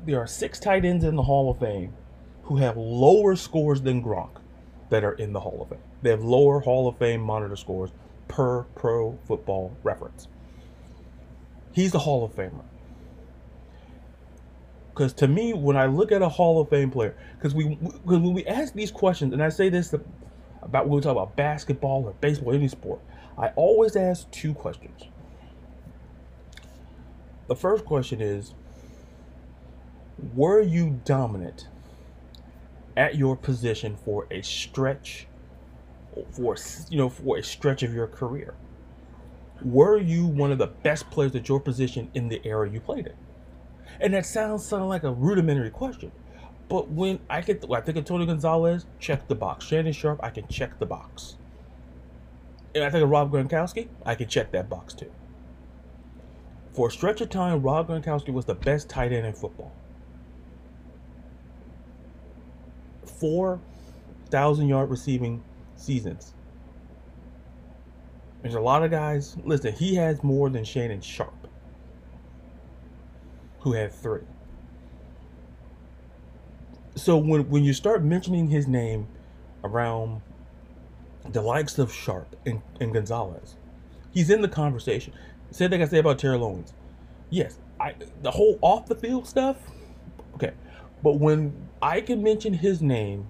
there 0.06 0.20
are 0.20 0.26
six 0.26 0.60
tight 0.60 0.84
ends 0.84 1.04
in 1.04 1.16
the 1.16 1.22
Hall 1.22 1.50
of 1.50 1.58
Fame 1.58 1.92
who 2.44 2.56
have 2.56 2.76
lower 2.76 3.34
scores 3.34 3.82
than 3.82 4.02
Gronk 4.02 4.36
that 4.88 5.02
are 5.02 5.14
in 5.14 5.32
the 5.32 5.40
Hall 5.40 5.60
of 5.62 5.68
Fame. 5.68 5.84
They 6.02 6.10
have 6.10 6.22
lower 6.22 6.60
Hall 6.60 6.86
of 6.86 6.96
Fame 6.96 7.20
monitor 7.20 7.56
scores 7.56 7.90
per 8.28 8.62
pro 8.76 9.18
football 9.26 9.76
reference. 9.82 10.28
He's 11.72 11.92
a 11.94 11.98
Hall 11.98 12.24
of 12.24 12.34
Famer. 12.36 12.64
Because 14.90 15.12
to 15.14 15.28
me, 15.28 15.52
when 15.52 15.76
I 15.76 15.86
look 15.86 16.12
at 16.12 16.22
a 16.22 16.28
Hall 16.28 16.60
of 16.60 16.70
Fame 16.70 16.90
player, 16.90 17.16
because 17.36 17.54
we 17.54 17.74
because 17.74 18.20
when 18.20 18.32
we 18.32 18.46
ask 18.46 18.72
these 18.72 18.92
questions, 18.92 19.32
and 19.32 19.42
I 19.42 19.48
say 19.48 19.68
this 19.68 19.92
about 20.66 20.88
when 20.88 20.96
we 20.96 21.00
talk 21.00 21.12
about 21.12 21.36
basketball 21.36 22.04
or 22.04 22.12
baseball, 22.20 22.52
any 22.52 22.68
sport, 22.68 23.00
I 23.38 23.48
always 23.56 23.96
ask 23.96 24.30
two 24.30 24.52
questions. 24.52 25.04
The 27.46 27.56
first 27.56 27.84
question 27.84 28.20
is, 28.20 28.52
were 30.34 30.60
you 30.60 31.00
dominant 31.04 31.68
at 32.96 33.16
your 33.16 33.36
position 33.36 33.96
for 34.04 34.26
a 34.30 34.42
stretch 34.42 35.28
for 36.32 36.56
you 36.88 36.96
know 36.96 37.10
for 37.10 37.36
a 37.36 37.42
stretch 37.42 37.82
of 37.82 37.94
your 37.94 38.06
career? 38.06 38.54
Were 39.62 39.98
you 39.98 40.26
one 40.26 40.50
of 40.50 40.58
the 40.58 40.66
best 40.66 41.08
players 41.10 41.34
at 41.36 41.48
your 41.48 41.60
position 41.60 42.10
in 42.14 42.28
the 42.28 42.40
era 42.44 42.68
you 42.68 42.80
played 42.80 43.06
in? 43.06 43.14
And 44.00 44.14
that 44.14 44.26
sounds 44.26 44.66
sort 44.66 44.82
of 44.82 44.88
like 44.88 45.04
a 45.04 45.12
rudimentary 45.12 45.70
question 45.70 46.10
but 46.68 46.90
when 46.90 47.20
i 47.30 47.40
get 47.40 47.64
i 47.72 47.80
think 47.80 47.96
of 47.96 48.04
tony 48.04 48.26
gonzalez 48.26 48.86
check 48.98 49.28
the 49.28 49.34
box 49.34 49.66
shannon 49.66 49.92
Sharpe, 49.92 50.20
i 50.22 50.30
can 50.30 50.46
check 50.48 50.78
the 50.78 50.86
box 50.86 51.36
and 52.74 52.84
i 52.84 52.90
think 52.90 53.04
of 53.04 53.10
rob 53.10 53.32
gronkowski 53.32 53.88
i 54.04 54.14
can 54.14 54.28
check 54.28 54.52
that 54.52 54.68
box 54.68 54.94
too 54.94 55.12
for 56.72 56.88
a 56.88 56.90
stretch 56.90 57.20
of 57.20 57.30
time 57.30 57.62
rob 57.62 57.88
gronkowski 57.88 58.32
was 58.32 58.46
the 58.46 58.54
best 58.54 58.88
tight 58.88 59.12
end 59.12 59.26
in 59.26 59.32
football 59.32 59.72
four 63.06 63.60
thousand 64.30 64.68
yard 64.68 64.90
receiving 64.90 65.42
seasons. 65.76 66.34
There's 68.42 68.54
a 68.54 68.60
lot 68.60 68.82
of 68.84 68.90
guys. 68.90 69.36
Listen, 69.44 69.72
he 69.72 69.94
has 69.96 70.22
more 70.22 70.50
than 70.50 70.64
Shannon 70.64 71.00
Sharpe, 71.00 71.48
who 73.60 73.72
had 73.72 73.92
three. 73.92 74.22
So 76.96 77.18
when 77.18 77.48
when 77.50 77.62
you 77.62 77.74
start 77.74 78.02
mentioning 78.02 78.48
his 78.48 78.66
name 78.66 79.06
around 79.62 80.22
the 81.28 81.42
likes 81.42 81.78
of 81.78 81.92
Sharpe 81.92 82.34
and, 82.46 82.62
and 82.80 82.92
Gonzalez, 82.92 83.56
he's 84.12 84.30
in 84.30 84.40
the 84.40 84.48
conversation. 84.48 85.12
Same 85.50 85.70
thing 85.70 85.82
I 85.82 85.84
say 85.86 85.98
about 85.98 86.18
Terrell 86.18 86.42
Owens. 86.42 86.72
Yes, 87.28 87.58
I 87.78 87.94
the 88.22 88.30
whole 88.30 88.58
off 88.62 88.86
the 88.86 88.94
field 88.94 89.26
stuff. 89.26 89.58
Okay, 90.34 90.52
but 91.02 91.14
when 91.14 91.68
I 91.82 92.00
can 92.00 92.22
mention 92.22 92.54
his 92.54 92.80
name 92.80 93.26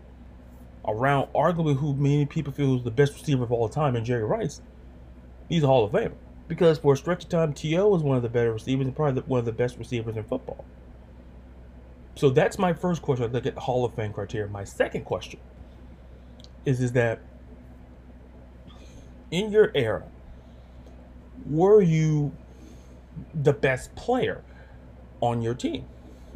around 0.87 1.33
arguably 1.35 1.77
who 1.77 1.95
many 1.95 2.25
people 2.25 2.53
feel 2.53 2.77
is 2.77 2.85
the 2.85 2.91
best 2.93 3.15
receiver 3.15 3.43
of 3.43 3.51
all 3.51 3.69
time, 3.69 3.97
and 3.97 4.07
Jerry 4.07 4.23
Rice, 4.23 4.63
he's 5.49 5.65
a 5.65 5.67
Hall 5.67 5.85
of 5.85 5.91
Famer. 5.91 6.15
Because 6.47 6.79
for 6.79 6.93
a 6.93 6.97
stretch 6.97 7.25
of 7.25 7.31
time, 7.31 7.53
T.O. 7.53 7.89
was 7.89 8.05
one 8.05 8.17
of 8.17 8.23
the 8.23 8.29
better 8.29 8.53
receivers 8.53 8.87
and 8.87 8.95
probably 8.95 9.23
one 9.23 9.41
of 9.41 9.45
the 9.45 9.53
best 9.53 9.77
receivers 9.79 10.17
in 10.17 10.23
football. 10.23 10.65
So 12.17 12.31
that's 12.31 12.59
my 12.59 12.73
first 12.73 13.03
question. 13.03 13.27
I 13.27 13.29
look 13.29 13.47
at 13.47 13.55
the 13.55 13.61
Hall 13.61 13.85
of 13.85 13.95
Fame 13.95 14.13
criteria. 14.13 14.49
My 14.49 14.65
second 14.65 15.05
question 15.05 15.39
is 16.65 16.81
is 16.81 16.93
that 16.93 17.21
in 19.31 19.53
your 19.53 19.71
era, 19.75 20.05
were 21.49 21.83
you 21.83 22.33
the 23.35 23.53
best 23.53 23.95
player 23.95 24.43
on 25.21 25.43
your 25.43 25.55
team 25.55 25.85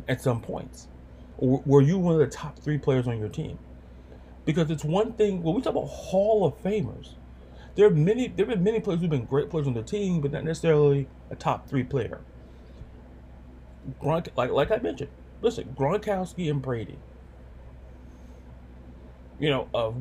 at 0.06 0.20
some 0.20 0.40
points? 0.40 0.86
Or 1.38 1.62
were 1.64 1.80
you 1.80 1.98
one 1.98 2.14
of 2.14 2.20
the 2.20 2.26
top 2.26 2.58
three 2.58 2.78
players 2.78 3.08
on 3.08 3.18
your 3.18 3.28
team? 3.30 3.58
Because 4.44 4.70
it's 4.70 4.84
one 4.84 5.14
thing 5.14 5.42
when 5.42 5.54
we 5.54 5.62
talk 5.62 5.72
about 5.72 5.86
Hall 5.86 6.44
of 6.44 6.62
Famers, 6.62 7.14
there 7.74 7.86
are 7.86 7.90
many 7.90 8.28
there 8.28 8.46
have 8.46 8.54
been 8.56 8.64
many 8.64 8.80
players 8.80 9.00
who've 9.00 9.10
been 9.10 9.24
great 9.24 9.48
players 9.48 9.66
on 9.66 9.74
the 9.74 9.82
team, 9.82 10.20
but 10.20 10.32
not 10.32 10.44
necessarily 10.44 11.08
a 11.30 11.36
top 11.36 11.68
three 11.68 11.84
player. 11.84 12.20
Gronk, 14.02 14.28
like 14.36 14.50
like 14.50 14.70
I 14.70 14.76
mentioned, 14.78 15.10
listen, 15.42 15.74
Gronkowski 15.76 16.50
and 16.50 16.60
Brady. 16.62 16.98
You 19.38 19.50
know, 19.50 19.68
of 19.72 19.96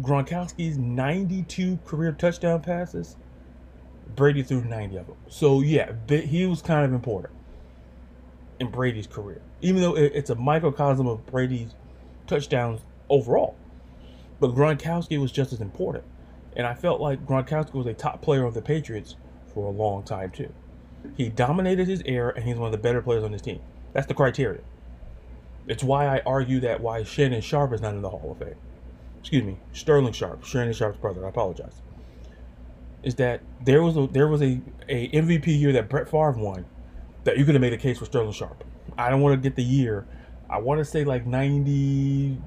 Gronkowski's 0.00 0.78
92 0.78 1.78
career 1.84 2.12
touchdown 2.12 2.60
passes, 2.60 3.16
Brady 4.14 4.42
threw 4.42 4.62
90 4.64 4.96
of 4.96 5.06
them. 5.06 5.16
So 5.28 5.60
yeah, 5.60 5.92
he 6.08 6.46
was 6.46 6.62
kind 6.62 6.84
of 6.84 6.92
important 6.92 7.34
in 8.60 8.70
Brady's 8.70 9.06
career, 9.06 9.40
even 9.60 9.82
though 9.82 9.96
it's 9.96 10.30
a 10.30 10.34
microcosm 10.34 11.06
of 11.06 11.24
Brady's 11.26 11.74
touchdowns 12.26 12.80
overall. 13.08 13.56
But 14.40 14.54
Gronkowski 14.54 15.20
was 15.20 15.32
just 15.32 15.52
as 15.52 15.60
important, 15.60 16.04
and 16.56 16.66
I 16.66 16.74
felt 16.74 17.00
like 17.00 17.26
Gronkowski 17.26 17.74
was 17.74 17.86
a 17.86 17.94
top 17.94 18.22
player 18.22 18.44
of 18.44 18.54
the 18.54 18.62
Patriots 18.62 19.16
for 19.52 19.66
a 19.66 19.70
long 19.70 20.02
time 20.04 20.30
too. 20.30 20.52
He 21.16 21.28
dominated 21.28 21.88
his 21.88 22.02
era, 22.04 22.32
and 22.34 22.44
he's 22.44 22.56
one 22.56 22.66
of 22.66 22.72
the 22.72 22.78
better 22.78 23.02
players 23.02 23.24
on 23.24 23.32
his 23.32 23.42
team. 23.42 23.60
That's 23.98 24.06
the 24.06 24.14
criteria. 24.14 24.60
It's 25.66 25.82
why 25.82 26.06
I 26.06 26.22
argue 26.24 26.60
that 26.60 26.80
why 26.80 27.02
Shannon 27.02 27.40
Sharpe 27.40 27.72
is 27.72 27.80
not 27.80 27.94
in 27.94 28.00
the 28.00 28.08
Hall 28.08 28.30
of 28.30 28.38
Fame. 28.38 28.54
Excuse 29.18 29.42
me, 29.42 29.56
Sterling 29.72 30.12
Sharpe, 30.12 30.44
Shannon 30.44 30.72
Sharpe's 30.72 30.98
brother. 30.98 31.26
I 31.26 31.30
apologize. 31.30 31.82
Is 33.02 33.16
that 33.16 33.40
there 33.64 33.82
was 33.82 33.96
a 33.96 34.06
there 34.06 34.28
was 34.28 34.40
a, 34.40 34.60
a 34.88 35.08
MVP 35.08 35.48
year 35.48 35.72
that 35.72 35.88
Brett 35.88 36.08
Favre 36.08 36.30
won 36.30 36.64
that 37.24 37.38
you 37.38 37.44
could 37.44 37.56
have 37.56 37.60
made 37.60 37.72
a 37.72 37.76
case 37.76 37.98
for 37.98 38.04
Sterling 38.04 38.30
Sharpe. 38.30 38.62
I 38.96 39.10
don't 39.10 39.20
want 39.20 39.34
to 39.34 39.48
get 39.48 39.56
the 39.56 39.64
year. 39.64 40.06
I 40.48 40.58
want 40.58 40.78
to 40.78 40.84
say 40.84 41.02
like 41.02 41.26
90, 41.26 42.38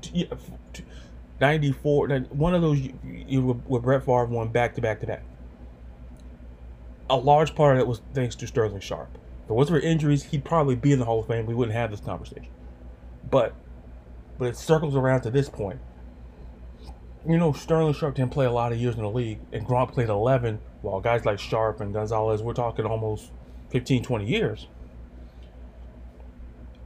94, 1.41 2.08
one 2.29 2.55
of 2.55 2.62
those 2.62 2.79
where 3.67 3.81
Brett 3.81 4.05
Favre 4.05 4.24
won 4.27 4.48
back 4.48 4.75
to 4.75 4.81
back 4.81 5.01
to 5.01 5.05
back. 5.05 5.24
A 7.10 7.17
large 7.17 7.55
part 7.55 7.75
of 7.75 7.81
it 7.81 7.88
was 7.88 8.00
thanks 8.13 8.38
to 8.38 8.48
Sterling 8.48 8.79
Sharpe. 8.79 9.17
If 9.51 9.55
it 9.55 9.58
wasn't 9.58 9.81
for 9.81 9.86
injuries, 9.86 10.24
he'd 10.24 10.46
probably 10.46 10.75
be 10.77 10.93
in 10.93 11.00
the 11.00 11.03
Hall 11.03 11.20
of 11.20 11.27
Fame. 11.27 11.46
We 11.46 11.53
wouldn't 11.53 11.75
have 11.75 11.91
this 11.91 12.00
conversation. 12.00 12.48
But 13.29 13.53
but 14.38 14.48
it 14.48 14.55
circles 14.55 14.96
around 14.96 15.24
to 15.24 15.29
this 15.29 15.50
point. 15.50 15.81
You 17.27 17.38
know, 17.38 17.51
Sterling 17.51 17.93
Sharpe 17.93 18.15
didn't 18.15 18.31
play 18.31 18.46
a 18.46 18.51
lot 18.51 18.72
of 18.72 18.77
years 18.77 18.96
in 18.96 19.01
the 19.01 19.10
league, 19.10 19.39
and 19.51 19.67
Gronk 19.67 19.91
played 19.91 20.08
11, 20.08 20.62
while 20.81 21.01
guys 21.01 21.25
like 21.25 21.38
Sharpe 21.38 21.81
and 21.81 21.93
Gonzalez, 21.93 22.41
we're 22.41 22.53
talking 22.53 22.86
almost 22.86 23.34
15, 23.72 24.01
20 24.03 24.25
years. 24.25 24.67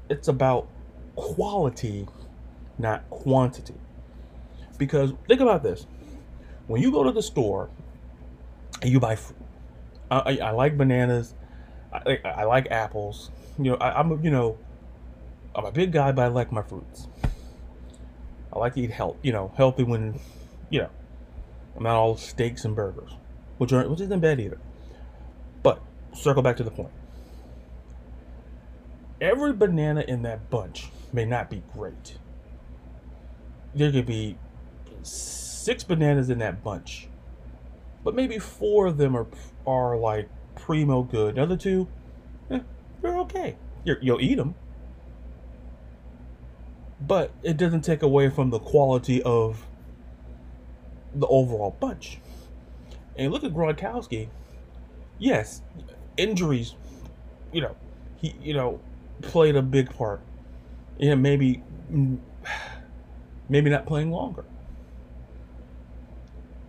It's 0.09 0.27
about 0.27 0.67
quality, 1.15 2.07
not 2.79 3.07
quantity. 3.11 3.75
Because 4.79 5.13
think 5.27 5.39
about 5.39 5.61
this 5.61 5.85
when 6.65 6.81
you 6.81 6.91
go 6.91 7.03
to 7.03 7.11
the 7.11 7.21
store 7.21 7.69
and 8.81 8.91
you 8.91 8.99
buy 8.99 9.19
I, 10.09 10.39
I 10.39 10.49
like 10.49 10.77
bananas, 10.77 11.35
I, 12.05 12.19
I, 12.23 12.43
like 12.43 12.67
apples. 12.71 13.31
You 13.57 13.71
know, 13.71 13.77
I, 13.77 13.99
am 13.99 14.23
you 14.23 14.31
know, 14.31 14.57
I'm 15.53 15.65
a 15.65 15.71
big 15.71 15.91
guy, 15.91 16.11
but 16.11 16.23
I 16.23 16.27
like 16.27 16.51
my 16.51 16.61
fruits. 16.61 17.07
I 18.53 18.59
like 18.59 18.73
to 18.75 18.81
eat 18.81 18.91
health, 18.91 19.17
you 19.21 19.31
know, 19.31 19.51
healthy 19.55 19.83
when, 19.83 20.19
you 20.69 20.79
know, 20.79 20.89
I'm 21.75 21.83
not 21.83 21.95
all 21.95 22.15
steaks 22.15 22.63
and 22.65 22.75
burgers, 22.75 23.11
which 23.57 23.73
aren't 23.73 23.89
which 23.89 24.01
isn't 24.01 24.19
bad 24.19 24.39
either. 24.39 24.59
But 25.61 25.81
circle 26.13 26.41
back 26.41 26.57
to 26.57 26.63
the 26.63 26.71
point. 26.71 26.91
Every 29.19 29.53
banana 29.53 30.03
in 30.07 30.21
that 30.23 30.49
bunch 30.49 30.89
may 31.11 31.25
not 31.25 31.49
be 31.49 31.63
great. 31.73 32.17
There 33.73 33.91
could 33.91 34.05
be 34.05 34.37
six 35.01 35.83
bananas 35.83 36.29
in 36.29 36.39
that 36.39 36.63
bunch, 36.63 37.07
but 38.03 38.15
maybe 38.15 38.39
four 38.39 38.87
of 38.87 38.97
them 38.97 39.15
are 39.15 39.27
are 39.67 39.97
like 39.97 40.29
primo 40.65 41.03
good. 41.03 41.35
The 41.35 41.43
other 41.43 41.57
two, 41.57 41.87
eh, 42.49 42.59
they're 43.01 43.17
okay. 43.19 43.55
you 43.83 43.95
you'll 44.01 44.21
eat 44.21 44.35
them, 44.35 44.55
but 46.99 47.31
it 47.43 47.55
doesn't 47.55 47.81
take 47.81 48.01
away 48.01 48.29
from 48.29 48.49
the 48.49 48.57
quality 48.57 49.21
of 49.21 49.63
the 51.13 51.27
overall 51.27 51.77
bunch. 51.79 52.19
And 53.15 53.31
look 53.31 53.43
at 53.43 53.53
Gronkowski. 53.53 54.27
Yes, 55.19 55.61
injuries, 56.17 56.73
you 57.53 57.61
know, 57.61 57.75
he 58.17 58.35
you 58.41 58.55
know 58.55 58.79
played 59.21 59.55
a 59.55 59.61
big 59.61 59.93
part. 59.95 60.21
Yeah, 60.97 61.13
maybe 61.13 61.61
maybe 63.49 63.69
not 63.69 63.85
playing 63.85 64.11
longer. 64.11 64.45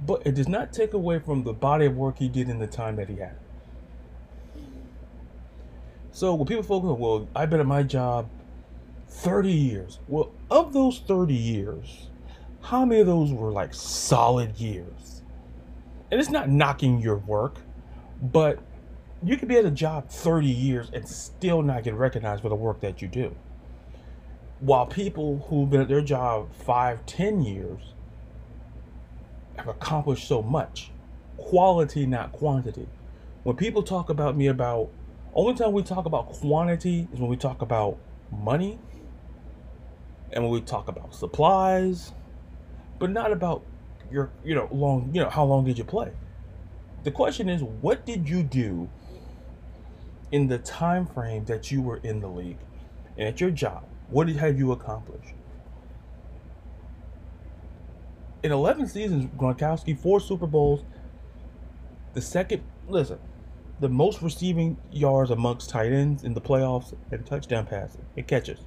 But 0.05 0.27
it 0.27 0.35
does 0.35 0.49
not 0.49 0.75
take 0.75 0.93
away 0.93 1.19
from 1.19 1.45
the 1.45 1.55
body 1.55 1.87
of 1.87 1.97
work 1.97 2.19
he 2.19 2.29
did 2.29 2.51
in 2.51 2.59
the 2.59 2.67
time 2.67 2.97
that 2.97 3.09
he 3.09 3.17
had. 3.17 3.39
So 6.17 6.35
when 6.35 6.47
people 6.47 6.63
focus 6.63 6.89
on, 6.89 6.99
well, 6.99 7.29
I've 7.37 7.51
been 7.51 7.61
at 7.61 7.67
my 7.67 7.83
job 7.83 8.31
30 9.07 9.53
years. 9.53 9.99
Well, 10.09 10.33
of 10.51 10.73
those 10.73 11.01
30 11.01 11.35
years, 11.35 12.09
how 12.63 12.87
many 12.87 13.03
of 13.03 13.07
those 13.07 13.35
were 13.35 13.51
like 13.51 13.75
solid 13.75 14.57
years? 14.57 15.21
And 16.11 16.19
it's 16.19 16.31
not 16.31 16.49
knocking 16.49 17.01
your 17.01 17.19
work, 17.19 17.57
but 18.23 18.61
you 19.23 19.37
could 19.37 19.49
be 19.49 19.59
at 19.59 19.67
a 19.67 19.71
job 19.71 20.09
30 20.09 20.47
years 20.47 20.89
and 20.95 21.07
still 21.07 21.61
not 21.61 21.85
get 21.85 21.93
recognized 21.93 22.41
for 22.41 22.49
the 22.49 22.55
work 22.55 22.81
that 22.81 23.03
you 23.03 23.09
do. 23.09 23.37
While 24.61 24.87
people 24.87 25.45
who've 25.51 25.69
been 25.69 25.83
at 25.83 25.89
their 25.89 26.01
job 26.01 26.49
five, 26.55 27.05
ten 27.05 27.43
years 27.43 27.93
have 29.57 29.69
accomplished 29.69 30.27
so 30.27 30.41
much. 30.41 30.93
Quality, 31.37 32.07
not 32.07 32.33
quantity. 32.33 32.89
When 33.43 33.57
people 33.57 33.83
talk 33.83 34.09
about 34.09 34.35
me 34.35 34.47
about 34.47 34.89
only 35.37 35.55
time 35.55 35.73
we 35.73 35.83
talk 35.83 36.07
about 36.07 36.33
quantity 36.33 37.07
is 37.13 37.21
when 37.21 37.29
we 37.29 37.37
talk 37.37 37.63
about 37.63 37.99
money 38.33 38.79
and 40.33 40.43
when 40.43 40.53
we 40.53 40.61
talk 40.61 40.89
about 40.89 41.15
supplies, 41.15 42.13
but 42.99 43.11
not 43.11 43.31
about 43.31 43.65
your 44.11 44.31
you 44.45 44.55
know 44.55 44.69
long 44.73 45.11
you 45.13 45.21
know 45.21 45.31
how 45.31 45.45
long 45.45 45.65
did 45.65 45.79
you 45.79 45.85
play. 45.85 46.11
The 47.05 47.11
question 47.11 47.49
is 47.49 47.63
what 47.63 48.05
did 48.05 48.29
you 48.29 48.43
do 48.43 48.89
in 50.33 50.49
the 50.49 50.59
time 50.59 51.07
frame 51.07 51.45
that 51.45 51.71
you 51.71 51.81
were 51.81 51.99
in 51.99 52.21
the 52.21 52.29
league 52.29 52.59
and 53.17 53.29
at 53.29 53.41
your 53.41 53.51
job? 53.51 53.85
What 54.09 54.27
did, 54.27 54.37
have 54.37 54.59
you 54.59 54.73
accomplished? 54.73 55.35
in 58.47 58.53
11 58.53 58.87
seasons, 58.87 59.29
Gronkowski, 59.37 59.99
four 59.99 60.21
Super 60.21 60.47
Bowls, 60.47 60.85
the 62.15 62.23
second, 62.23 62.63
listen, 62.89 63.19
the 63.81 63.89
most 63.89 64.23
receiving 64.23 64.79
yards 64.91 65.31
amongst 65.31 65.71
tight 65.71 65.93
ends 65.93 66.25
in 66.25 66.35
the 66.35 66.41
playoffs 66.41 66.95
and 67.11 67.25
touchdown 67.27 67.67
passes 67.67 68.01
and 68.17 68.27
catches. 68.27 68.61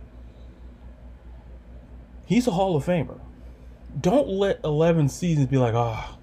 He's 2.26 2.48
a 2.48 2.52
Hall 2.52 2.76
of 2.76 2.86
Famer. 2.86 3.20
Don't 4.00 4.28
let 4.28 4.60
11 4.64 5.10
seasons 5.10 5.48
be 5.48 5.58
like, 5.58 5.74
ah, 5.74 6.12
oh, 6.12 6.20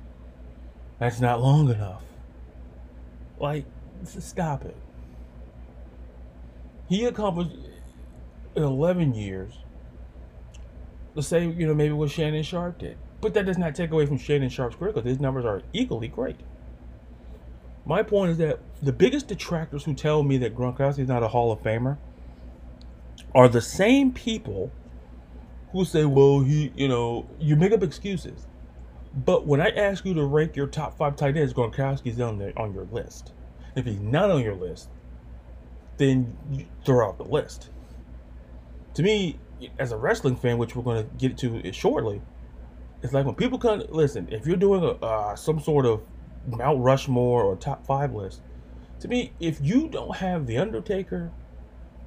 that's 1.00 1.20
not 1.20 1.42
long 1.42 1.68
enough. 1.68 2.02
Like, 3.40 3.64
stop 4.04 4.64
it. 4.64 4.76
He 6.88 7.04
accomplished 7.04 7.56
in 8.54 8.62
11 8.62 9.14
years 9.14 9.52
the 11.14 11.22
same, 11.22 11.58
you 11.58 11.66
know, 11.66 11.74
maybe 11.74 11.92
what 11.92 12.10
Shannon 12.10 12.44
Sharpe 12.44 12.78
did. 12.78 12.96
But 13.20 13.34
that 13.34 13.46
does 13.46 13.58
not 13.58 13.74
take 13.74 13.90
away 13.90 14.06
from 14.06 14.18
Shannon 14.18 14.48
Sharpe's 14.48 14.76
career 14.76 14.92
because 14.92 15.08
his 15.08 15.18
numbers 15.18 15.44
are 15.44 15.62
equally 15.72 16.08
great. 16.08 16.36
My 17.86 18.02
point 18.02 18.32
is 18.32 18.38
that 18.38 18.58
the 18.82 18.92
biggest 18.92 19.28
detractors 19.28 19.84
who 19.84 19.94
tell 19.94 20.24
me 20.24 20.38
that 20.38 20.56
Gronkowski 20.56 20.98
is 20.98 21.08
not 21.08 21.22
a 21.22 21.28
Hall 21.28 21.52
of 21.52 21.62
Famer 21.62 21.98
are 23.32 23.48
the 23.48 23.60
same 23.60 24.12
people 24.12 24.72
who 25.70 25.84
say, 25.84 26.04
well, 26.04 26.40
he, 26.40 26.72
you 26.74 26.88
know, 26.88 27.28
you 27.38 27.54
make 27.54 27.72
up 27.72 27.84
excuses. 27.84 28.48
But 29.14 29.46
when 29.46 29.60
I 29.60 29.70
ask 29.70 30.04
you 30.04 30.14
to 30.14 30.24
rank 30.24 30.56
your 30.56 30.66
top 30.66 30.98
five 30.98 31.16
tight 31.16 31.36
ends, 31.36 31.54
Gronkowski's 31.54 32.20
on 32.20 32.42
on 32.56 32.74
your 32.74 32.86
list. 32.90 33.32
If 33.76 33.86
he's 33.86 34.00
not 34.00 34.30
on 34.30 34.42
your 34.42 34.56
list, 34.56 34.88
then 35.96 36.36
you 36.50 36.66
throw 36.84 37.08
out 37.08 37.18
the 37.18 37.24
list. 37.24 37.70
To 38.94 39.02
me, 39.02 39.38
as 39.78 39.92
a 39.92 39.96
wrestling 39.96 40.36
fan, 40.36 40.58
which 40.58 40.74
we're 40.74 40.82
going 40.82 41.06
to 41.06 41.14
get 41.16 41.38
to 41.38 41.72
shortly, 41.72 42.20
it's 43.02 43.12
like 43.12 43.24
when 43.24 43.34
people 43.34 43.58
come 43.58 43.82
listen 43.90 44.26
if 44.30 44.46
you're 44.46 44.56
doing 44.56 44.82
a 44.82 44.88
uh, 45.04 45.36
some 45.36 45.60
sort 45.60 45.86
of 45.86 46.02
mount 46.46 46.80
rushmore 46.80 47.42
or 47.42 47.56
top 47.56 47.86
five 47.86 48.14
list. 48.14 48.42
To 49.00 49.08
me 49.08 49.32
if 49.40 49.60
you 49.60 49.88
don't 49.88 50.16
have 50.16 50.46
the 50.46 50.58
undertaker 50.58 51.30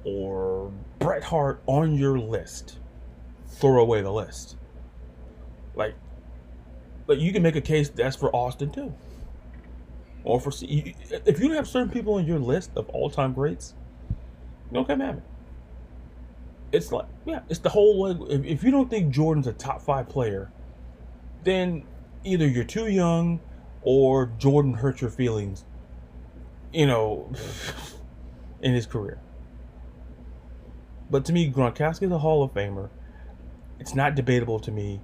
or 0.04 0.72
bret 0.98 1.22
hart 1.22 1.62
on 1.66 1.94
your 1.94 2.18
list 2.18 2.78
throw 3.46 3.80
away 3.80 4.02
the 4.02 4.10
list. 4.10 4.56
Like 5.74 5.94
but 7.06 7.18
you 7.18 7.32
can 7.32 7.42
make 7.42 7.56
a 7.56 7.60
case 7.60 7.88
that's 7.88 8.16
for 8.16 8.34
austin 8.34 8.70
too. 8.70 8.94
Or 10.24 10.40
for 10.40 10.52
if 10.60 11.40
you 11.40 11.52
have 11.52 11.66
certain 11.66 11.90
people 11.90 12.14
on 12.14 12.26
your 12.26 12.38
list 12.38 12.70
of 12.76 12.88
all-time 12.90 13.32
greats 13.32 13.74
don't 14.72 14.86
come 14.86 15.00
at 15.00 15.16
me. 15.16 15.22
It's 16.72 16.92
like 16.92 17.06
yeah 17.26 17.40
it's 17.48 17.58
the 17.60 17.68
whole 17.68 18.30
if 18.30 18.62
you 18.62 18.70
don't 18.70 18.88
think 18.88 19.12
jordan's 19.12 19.46
a 19.46 19.52
top 19.52 19.82
five 19.82 20.08
player 20.08 20.50
then 21.44 21.84
either 22.24 22.46
you're 22.46 22.64
too 22.64 22.86
young 22.86 23.40
or 23.82 24.26
Jordan 24.38 24.74
hurt 24.74 25.00
your 25.00 25.10
feelings, 25.10 25.64
you 26.72 26.86
know, 26.86 27.32
in 28.60 28.74
his 28.74 28.86
career. 28.86 29.20
But 31.10 31.24
to 31.26 31.32
me, 31.32 31.50
Gronkowski 31.50 32.04
is 32.04 32.12
a 32.12 32.18
Hall 32.18 32.42
of 32.42 32.52
Famer. 32.54 32.88
It's 33.78 33.94
not 33.94 34.14
debatable 34.14 34.60
to 34.60 34.70
me. 34.70 35.00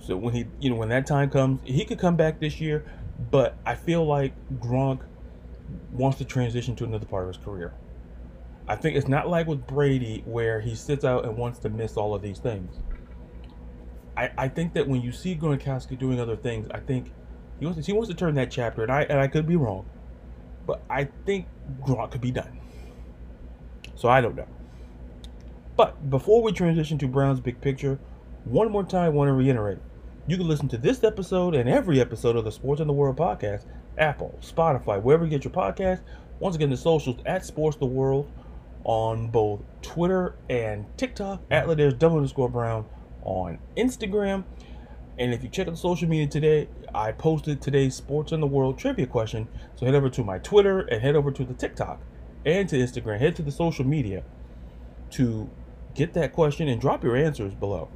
So 0.00 0.16
when 0.16 0.32
he, 0.32 0.46
you 0.60 0.70
know, 0.70 0.76
when 0.76 0.90
that 0.90 1.06
time 1.06 1.30
comes, 1.30 1.60
he 1.64 1.84
could 1.84 1.98
come 1.98 2.16
back 2.16 2.38
this 2.38 2.60
year. 2.60 2.84
But 3.30 3.56
I 3.66 3.74
feel 3.74 4.06
like 4.06 4.32
Gronk 4.60 5.00
wants 5.92 6.18
to 6.18 6.24
transition 6.24 6.76
to 6.76 6.84
another 6.84 7.06
part 7.06 7.24
of 7.28 7.34
his 7.34 7.44
career. 7.44 7.74
I 8.68 8.76
think 8.76 8.96
it's 8.96 9.08
not 9.08 9.28
like 9.28 9.46
with 9.46 9.66
Brady 9.66 10.22
where 10.26 10.60
he 10.60 10.74
sits 10.74 11.04
out 11.04 11.24
and 11.24 11.36
wants 11.36 11.58
to 11.60 11.68
miss 11.68 11.96
all 11.96 12.14
of 12.14 12.22
these 12.22 12.38
things. 12.38 12.76
I, 14.16 14.30
I 14.36 14.48
think 14.48 14.74
that 14.74 14.86
when 14.86 15.00
you 15.00 15.10
see 15.10 15.34
Gronkowski 15.34 15.98
doing 15.98 16.20
other 16.20 16.36
things, 16.36 16.68
I 16.72 16.78
think 16.78 17.12
he 17.58 17.66
wants 17.66 17.84
to, 17.84 17.92
wants 17.92 18.08
to 18.08 18.14
turn 18.14 18.34
that 18.34 18.50
chapter, 18.50 18.82
and 18.82 18.92
I 18.92 19.02
and 19.02 19.18
I 19.18 19.28
could 19.28 19.46
be 19.46 19.56
wrong, 19.56 19.86
but 20.66 20.82
I 20.88 21.04
think 21.26 21.46
Gronk 21.82 22.12
could 22.12 22.20
be 22.20 22.30
done. 22.30 22.60
So 23.94 24.08
I 24.08 24.20
don't 24.20 24.36
know. 24.36 24.46
But 25.76 26.10
before 26.10 26.42
we 26.42 26.52
transition 26.52 26.98
to 26.98 27.08
Brown's 27.08 27.40
big 27.40 27.60
picture, 27.60 27.98
one 28.44 28.70
more 28.70 28.84
time, 28.84 29.04
I 29.04 29.08
want 29.08 29.28
to 29.28 29.32
reiterate: 29.32 29.78
you 30.26 30.36
can 30.36 30.46
listen 30.46 30.68
to 30.68 30.78
this 30.78 31.02
episode 31.04 31.54
and 31.54 31.68
every 31.68 32.00
episode 32.00 32.36
of 32.36 32.44
the 32.44 32.52
Sports 32.52 32.80
in 32.80 32.86
the 32.86 32.92
World 32.92 33.16
podcast, 33.16 33.64
Apple, 33.96 34.38
Spotify, 34.40 35.02
wherever 35.02 35.24
you 35.24 35.30
get 35.30 35.44
your 35.44 35.52
podcast. 35.52 36.00
Once 36.40 36.54
again, 36.54 36.70
the 36.70 36.76
socials 36.76 37.16
at 37.26 37.44
Sports 37.44 37.76
the 37.78 37.86
World 37.86 38.30
on 38.84 39.28
both 39.28 39.60
Twitter 39.82 40.36
and 40.48 40.86
TikTok 40.96 41.42
at 41.50 41.66
Ladarius 41.66 41.98
double 41.98 42.16
underscore 42.16 42.48
Brown 42.48 42.86
on 43.22 43.58
Instagram. 43.76 44.44
And 45.18 45.34
if 45.34 45.42
you 45.42 45.48
check 45.48 45.66
out 45.66 45.72
the 45.72 45.76
social 45.76 46.08
media 46.08 46.28
today, 46.28 46.68
I 46.94 47.12
posted 47.12 47.60
today's 47.60 47.94
Sports 47.94 48.32
in 48.32 48.40
the 48.40 48.46
World 48.46 48.78
trivia 48.78 49.06
question. 49.06 49.48
So 49.76 49.86
head 49.86 49.94
over 49.94 50.08
to 50.10 50.24
my 50.24 50.38
Twitter 50.38 50.80
and 50.80 51.02
head 51.02 51.16
over 51.16 51.30
to 51.30 51.44
the 51.44 51.54
TikTok 51.54 52.00
and 52.44 52.68
to 52.68 52.76
Instagram. 52.76 53.18
Head 53.18 53.36
to 53.36 53.42
the 53.42 53.52
social 53.52 53.84
media 53.84 54.22
to 55.10 55.48
get 55.94 56.14
that 56.14 56.32
question 56.32 56.68
and 56.68 56.80
drop 56.80 57.02
your 57.02 57.16
answers 57.16 57.54
below 57.54 57.88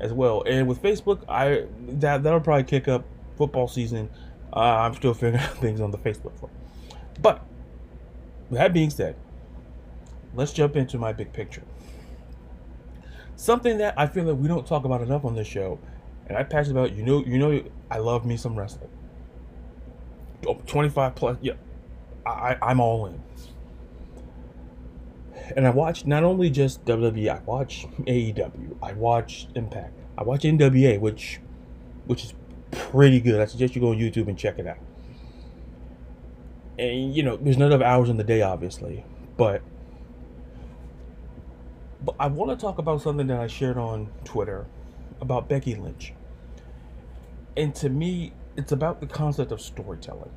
as 0.00 0.12
well. 0.12 0.42
And 0.46 0.68
with 0.68 0.82
Facebook, 0.82 1.22
I 1.28 1.66
that 2.00 2.22
that'll 2.22 2.40
probably 2.40 2.64
kick 2.64 2.88
up 2.88 3.04
football 3.36 3.68
season. 3.68 4.10
Uh, 4.52 4.60
I'm 4.60 4.94
still 4.94 5.14
figuring 5.14 5.36
out 5.36 5.56
things 5.58 5.80
on 5.80 5.90
the 5.90 5.98
Facebook 5.98 6.38
form. 6.38 6.52
But 7.20 7.44
that 8.50 8.72
being 8.72 8.90
said, 8.90 9.16
let's 10.34 10.52
jump 10.52 10.76
into 10.76 10.98
my 10.98 11.12
big 11.12 11.32
picture. 11.32 11.62
Something 13.36 13.78
that 13.78 13.94
I 13.96 14.06
feel 14.06 14.24
that 14.26 14.34
we 14.34 14.48
don't 14.48 14.66
talk 14.66 14.84
about 14.84 15.00
enough 15.00 15.24
on 15.24 15.34
this 15.34 15.46
show 15.46 15.78
and 16.28 16.36
I 16.36 16.42
passionate 16.42 16.78
about 16.78 16.96
you 16.96 17.02
know 17.02 17.24
you 17.24 17.38
know 17.38 17.62
I 17.90 17.98
love 17.98 18.24
me 18.24 18.36
some 18.36 18.56
wrestling. 18.56 18.90
Oh, 20.46 20.54
25 20.66 21.14
plus 21.14 21.38
yeah. 21.40 21.54
I, 22.26 22.56
I'm 22.60 22.80
all 22.80 23.06
in. 23.06 23.20
And 25.56 25.66
I 25.66 25.70
watch 25.70 26.04
not 26.04 26.24
only 26.24 26.50
just 26.50 26.84
WWE, 26.84 27.28
I 27.28 27.40
watch 27.44 27.86
AEW, 28.00 28.76
I 28.82 28.92
watch 28.92 29.48
Impact, 29.54 29.98
I 30.18 30.22
watch 30.22 30.42
NWA, 30.42 31.00
which 31.00 31.40
which 32.06 32.24
is 32.24 32.34
pretty 32.70 33.20
good. 33.20 33.40
I 33.40 33.46
suggest 33.46 33.74
you 33.74 33.80
go 33.80 33.90
on 33.90 33.96
YouTube 33.96 34.28
and 34.28 34.38
check 34.38 34.58
it 34.58 34.66
out. 34.66 34.78
And 36.78 37.14
you 37.14 37.22
know, 37.22 37.36
there's 37.36 37.56
not 37.56 37.72
enough 37.72 37.80
hours 37.80 38.10
in 38.10 38.18
the 38.18 38.24
day, 38.24 38.42
obviously, 38.42 39.04
but 39.38 39.62
but 42.04 42.14
I 42.20 42.26
want 42.26 42.50
to 42.50 42.56
talk 42.56 42.78
about 42.78 43.00
something 43.00 43.26
that 43.28 43.40
I 43.40 43.46
shared 43.46 43.78
on 43.78 44.10
Twitter 44.24 44.66
about 45.20 45.48
Becky 45.48 45.74
Lynch 45.74 46.12
and 47.58 47.74
to 47.74 47.90
me, 47.90 48.32
it's 48.56 48.72
about 48.72 49.00
the 49.00 49.06
concept 49.06 49.50
of 49.50 49.60
storytelling. 49.60 50.30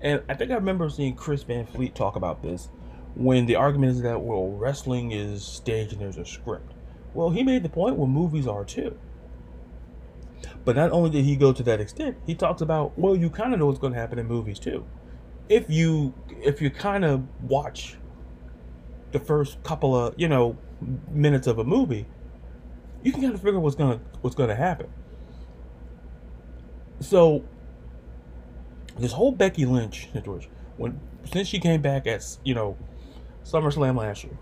And 0.00 0.22
I 0.28 0.34
think 0.34 0.52
I 0.52 0.54
remember 0.54 0.88
seeing 0.88 1.16
Chris 1.16 1.42
Van 1.42 1.66
Vliet 1.66 1.94
talk 1.96 2.14
about 2.14 2.40
this 2.40 2.70
when 3.16 3.46
the 3.46 3.56
argument 3.56 3.92
is 3.92 4.02
that, 4.02 4.20
well, 4.20 4.48
wrestling 4.52 5.10
is 5.10 5.44
staged 5.44 5.92
and 5.92 6.00
there's 6.00 6.16
a 6.16 6.24
script. 6.24 6.72
Well, 7.14 7.30
he 7.30 7.42
made 7.42 7.64
the 7.64 7.68
point 7.68 7.96
where 7.96 8.06
movies 8.06 8.46
are 8.46 8.64
too. 8.64 8.96
But 10.64 10.76
not 10.76 10.92
only 10.92 11.10
did 11.10 11.24
he 11.24 11.34
go 11.34 11.52
to 11.52 11.62
that 11.64 11.80
extent, 11.80 12.16
he 12.26 12.34
talks 12.36 12.60
about, 12.60 12.96
well, 12.96 13.16
you 13.16 13.28
kind 13.28 13.52
of 13.52 13.58
know 13.58 13.66
what's 13.66 13.80
going 13.80 13.92
to 13.92 13.98
happen 13.98 14.20
in 14.20 14.26
movies 14.26 14.60
too. 14.60 14.84
If 15.48 15.68
you 15.68 16.14
if 16.28 16.62
you 16.62 16.70
kind 16.70 17.04
of 17.04 17.24
watch 17.42 17.96
the 19.10 19.18
first 19.18 19.60
couple 19.64 19.96
of, 19.96 20.14
you 20.16 20.28
know, 20.28 20.58
minutes 21.10 21.46
of 21.48 21.58
a 21.58 21.64
movie, 21.64 22.06
you 23.02 23.10
can 23.12 23.22
kind 23.22 23.34
of 23.34 23.40
figure 23.40 23.58
what's 23.58 23.74
going 23.74 23.98
to 23.98 24.04
what's 24.20 24.36
going 24.36 24.50
to 24.50 24.54
happen. 24.54 24.88
So 27.00 27.44
this 28.98 29.12
whole 29.12 29.32
Becky 29.32 29.64
Lynch 29.64 30.10
situation, 30.12 30.50
when 30.76 31.00
since 31.24 31.48
she 31.48 31.58
came 31.60 31.80
back 31.80 32.06
at 32.06 32.24
you 32.44 32.54
know 32.54 32.76
SummerSlam 33.44 33.96
last 33.96 34.24
year, 34.24 34.36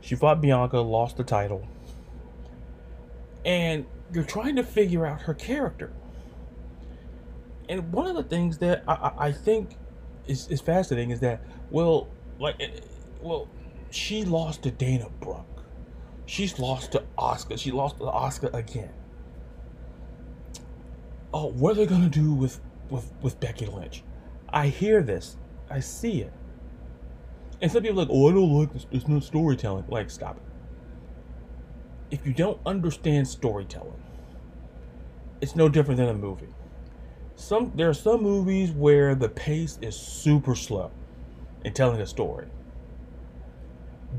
she 0.00 0.14
fought 0.14 0.40
Bianca, 0.40 0.78
lost 0.80 1.16
the 1.16 1.24
title, 1.24 1.66
and 3.44 3.86
you're 4.12 4.24
trying 4.24 4.56
to 4.56 4.62
figure 4.62 5.04
out 5.04 5.22
her 5.22 5.34
character. 5.34 5.92
And 7.68 7.92
one 7.92 8.06
of 8.06 8.14
the 8.14 8.22
things 8.22 8.58
that 8.58 8.84
I, 8.86 9.12
I 9.18 9.32
think 9.32 9.76
is, 10.26 10.46
is 10.48 10.60
fascinating 10.60 11.10
is 11.10 11.20
that 11.20 11.42
well, 11.70 12.08
like, 12.38 12.56
eh, 12.60 12.70
well, 13.20 13.48
she 13.90 14.24
lost 14.24 14.62
to 14.62 14.70
Dana 14.70 15.08
Brooke. 15.20 15.44
She's 16.26 16.58
lost 16.58 16.92
to 16.92 17.04
Asuka. 17.18 17.58
She 17.58 17.72
lost 17.72 17.98
to 17.98 18.04
Asuka 18.04 18.54
again 18.54 18.92
oh, 21.36 21.48
what 21.48 21.72
are 21.72 21.74
they 21.74 21.86
gonna 21.86 22.08
do 22.08 22.32
with 22.32 22.60
with 22.88 23.12
with 23.20 23.38
Becky 23.40 23.66
Lynch? 23.66 24.02
I 24.48 24.68
hear 24.68 25.02
this, 25.02 25.36
I 25.68 25.80
see 25.80 26.22
it, 26.22 26.32
and 27.60 27.70
some 27.70 27.82
people 27.82 28.00
are 28.00 28.04
like, 28.04 28.10
oh, 28.10 28.28
I 28.28 28.32
don't 28.32 28.52
like 28.52 28.72
this. 28.72 28.86
It's 28.90 29.06
not 29.06 29.22
storytelling. 29.22 29.84
Like, 29.88 30.08
stop 30.10 30.38
it. 30.38 30.42
If 32.10 32.26
you 32.26 32.32
don't 32.32 32.58
understand 32.64 33.28
storytelling, 33.28 34.02
it's 35.42 35.54
no 35.54 35.68
different 35.68 35.98
than 35.98 36.08
a 36.08 36.14
movie. 36.14 36.48
Some 37.34 37.72
there 37.74 37.90
are 37.90 37.94
some 37.94 38.22
movies 38.22 38.70
where 38.70 39.14
the 39.14 39.28
pace 39.28 39.78
is 39.82 39.94
super 39.94 40.54
slow 40.54 40.90
in 41.66 41.74
telling 41.74 42.00
a 42.00 42.06
story, 42.06 42.46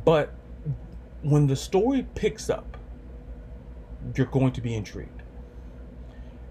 but 0.06 0.36
when 1.24 1.48
the 1.48 1.56
story 1.56 2.06
picks 2.14 2.48
up, 2.48 2.78
you're 4.16 4.28
going 4.28 4.52
to 4.52 4.62
be 4.62 4.76
intrigued 4.76 5.17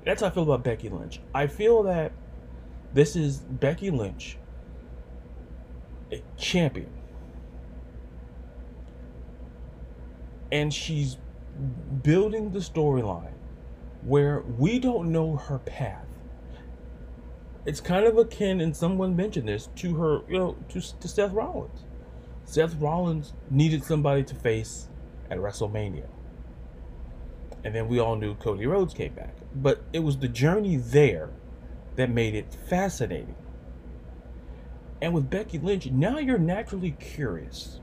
that's 0.07 0.23
how 0.23 0.29
I 0.29 0.31
feel 0.31 0.45
about 0.45 0.63
Becky 0.63 0.89
Lynch. 0.89 1.21
I 1.35 1.49
feel 1.49 1.83
that 1.83 2.13
this 2.95 3.17
is 3.17 3.39
Becky 3.39 3.91
Lynch, 3.91 4.39
a 6.13 6.23
champion. 6.39 6.89
And 10.53 10.73
she's 10.73 11.19
building 12.05 12.53
the 12.53 12.61
storyline 12.61 13.33
where 14.03 14.43
we 14.43 14.79
don't 14.79 15.11
know 15.11 15.35
her 15.37 15.59
path. 15.59 16.07
It's 17.67 17.81
kind 17.81 18.07
of 18.07 18.17
akin, 18.17 18.61
and 18.61 18.77
someone 18.77 19.17
mentioned 19.17 19.49
this, 19.49 19.69
to 19.75 19.97
her, 19.97 20.21
you 20.29 20.39
know, 20.39 20.57
to, 20.69 20.81
to 20.81 21.09
Seth 21.09 21.33
Rollins. 21.33 21.85
Seth 22.45 22.77
Rollins 22.77 23.35
needed 23.51 23.83
somebody 23.83 24.23
to 24.23 24.37
face 24.37 24.89
at 25.29 25.39
WrestleMania. 25.39 26.07
And 27.67 27.75
then 27.75 27.89
we 27.89 27.99
all 27.99 28.15
knew 28.15 28.37
Cody 28.37 28.65
Rhodes 28.65 28.95
came 28.95 29.13
back. 29.13 29.35
But 29.53 29.83
it 29.93 29.99
was 29.99 30.19
the 30.19 30.29
journey 30.29 30.77
there 30.77 31.31
that 31.97 32.09
made 32.09 32.37
it 32.37 32.55
fascinating. 32.69 33.35
And 35.03 35.13
with 35.13 35.29
Becky 35.29 35.59
Lynch, 35.59 35.91
now 35.91 36.19
you're 36.19 36.39
naturally 36.39 36.93
curious 36.93 37.81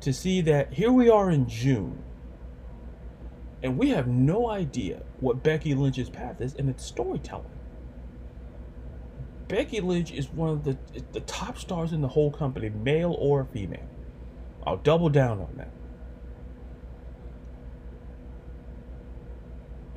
to 0.00 0.12
see 0.12 0.42
that 0.42 0.74
here 0.74 0.92
we 0.92 1.08
are 1.08 1.30
in 1.30 1.48
June, 1.48 2.04
and 3.62 3.78
we 3.78 3.88
have 3.88 4.06
no 4.06 4.50
idea 4.50 5.02
what 5.18 5.42
Becky 5.42 5.74
Lynch's 5.74 6.10
path 6.10 6.42
is, 6.42 6.54
and 6.54 6.68
it's 6.68 6.84
storytelling. 6.84 7.58
Becky 9.48 9.80
Lynch 9.80 10.12
is 10.12 10.28
one 10.28 10.50
of 10.50 10.64
the 10.64 10.76
the 11.12 11.20
top 11.20 11.56
stars 11.56 11.94
in 11.94 12.02
the 12.02 12.08
whole 12.08 12.30
company, 12.30 12.68
male 12.68 13.16
or 13.18 13.46
female. 13.46 13.88
I'll 14.66 14.76
double 14.76 15.08
down 15.08 15.40
on 15.40 15.54
that. 15.56 15.70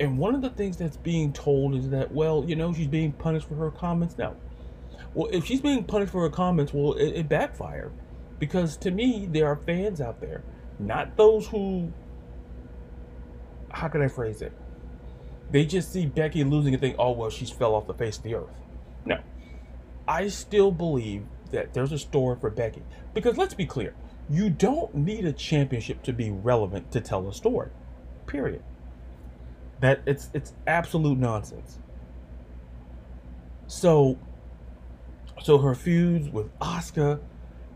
And 0.00 0.16
one 0.16 0.34
of 0.34 0.42
the 0.42 0.50
things 0.50 0.76
that's 0.76 0.96
being 0.96 1.32
told 1.32 1.74
is 1.74 1.90
that, 1.90 2.12
well, 2.12 2.44
you 2.46 2.54
know, 2.54 2.72
she's 2.72 2.86
being 2.86 3.12
punished 3.12 3.48
for 3.48 3.56
her 3.56 3.70
comments 3.70 4.16
now. 4.16 4.36
Well, 5.14 5.28
if 5.32 5.44
she's 5.44 5.60
being 5.60 5.84
punished 5.84 6.12
for 6.12 6.22
her 6.22 6.30
comments, 6.30 6.72
well, 6.72 6.92
it, 6.94 7.08
it 7.08 7.28
backfired. 7.28 7.92
Because 8.38 8.76
to 8.78 8.90
me, 8.90 9.28
there 9.30 9.46
are 9.46 9.56
fans 9.56 10.00
out 10.00 10.20
there, 10.20 10.44
not 10.78 11.16
those 11.16 11.48
who, 11.48 11.92
how 13.70 13.88
can 13.88 14.00
I 14.00 14.08
phrase 14.08 14.42
it? 14.42 14.52
They 15.50 15.64
just 15.64 15.92
see 15.92 16.06
Becky 16.06 16.44
losing 16.44 16.74
and 16.74 16.80
think, 16.80 16.96
oh, 16.98 17.12
well, 17.12 17.30
she's 17.30 17.50
fell 17.50 17.74
off 17.74 17.86
the 17.86 17.94
face 17.94 18.18
of 18.18 18.22
the 18.22 18.34
earth. 18.34 18.54
No. 19.04 19.18
I 20.06 20.28
still 20.28 20.70
believe 20.70 21.24
that 21.50 21.74
there's 21.74 21.92
a 21.92 21.98
story 21.98 22.36
for 22.40 22.50
Becky. 22.50 22.82
Because 23.14 23.36
let's 23.36 23.54
be 23.54 23.66
clear, 23.66 23.94
you 24.28 24.50
don't 24.50 24.94
need 24.94 25.24
a 25.24 25.32
championship 25.32 26.02
to 26.04 26.12
be 26.12 26.30
relevant 26.30 26.92
to 26.92 27.00
tell 27.00 27.26
a 27.28 27.32
story. 27.32 27.70
Period. 28.26 28.62
That 29.80 30.00
it's 30.06 30.28
it's 30.34 30.52
absolute 30.66 31.18
nonsense. 31.18 31.78
So 33.66 34.18
so 35.42 35.58
her 35.58 35.74
feuds 35.74 36.28
with 36.28 36.56
Asuka, 36.58 37.20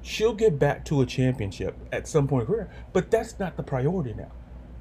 She'll 0.02 0.34
get 0.34 0.58
back 0.58 0.84
to 0.86 1.00
a 1.00 1.06
championship 1.06 1.76
at 1.92 2.08
some 2.08 2.26
point 2.26 2.42
in 2.42 2.46
her 2.48 2.54
career, 2.54 2.70
but 2.92 3.10
that's 3.10 3.38
not 3.38 3.56
the 3.56 3.62
priority 3.62 4.14
now. 4.14 4.32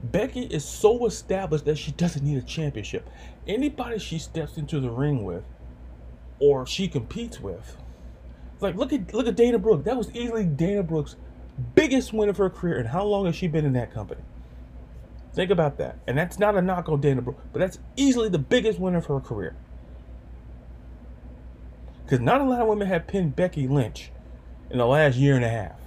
Becky 0.04 0.42
is 0.42 0.66
so 0.66 1.06
established 1.06 1.66
that 1.66 1.78
she 1.78 1.92
doesn't 1.92 2.26
need 2.26 2.40
a 2.40 2.42
championship. 2.42 3.08
Anybody 3.48 4.00
she 4.00 4.18
steps 4.18 4.58
into 4.58 4.80
the 4.80 4.90
ring 4.90 5.24
with 5.24 5.44
or 6.40 6.66
she 6.66 6.88
competes 6.88 7.40
with, 7.40 7.78
like 8.60 8.76
look 8.76 8.92
at 8.92 9.14
look 9.14 9.28
at 9.28 9.36
Dana 9.36 9.60
Brooke. 9.60 9.84
That 9.84 9.96
was 9.96 10.10
easily 10.16 10.44
Dana 10.44 10.82
Brooke's 10.82 11.16
biggest 11.76 12.14
win 12.14 12.30
of 12.30 12.38
her 12.38 12.50
career. 12.50 12.80
And 12.80 12.88
how 12.88 13.04
long 13.06 13.28
has 13.28 13.36
she 13.36 13.48
been 13.48 13.64
in 13.64 13.74
that 13.74 13.94
company? 13.94 14.22
Think 15.34 15.50
about 15.50 15.78
that. 15.78 16.00
And 16.08 16.18
that's 16.18 16.40
not 16.40 16.56
a 16.56 16.62
knock 16.62 16.90
on 16.90 17.00
Dana 17.00 17.22
Brooke, 17.22 17.42
but 17.54 17.60
that's 17.60 17.80
easily 17.96 18.30
the 18.30 18.40
biggest 18.40 18.80
win 18.80 18.96
of 18.96 19.06
her 19.06 19.20
career. 19.20 19.56
Because 22.04 22.20
not 22.20 22.42
a 22.42 22.44
lot 22.44 22.62
of 22.62 22.68
women 22.68 22.88
have 22.88 23.08
pinned 23.08 23.36
Becky 23.36 23.68
Lynch 23.68 24.12
in 24.70 24.78
the 24.78 24.86
last 24.86 25.16
year 25.16 25.36
and 25.36 25.46
a 25.46 25.50
half. 25.50 25.80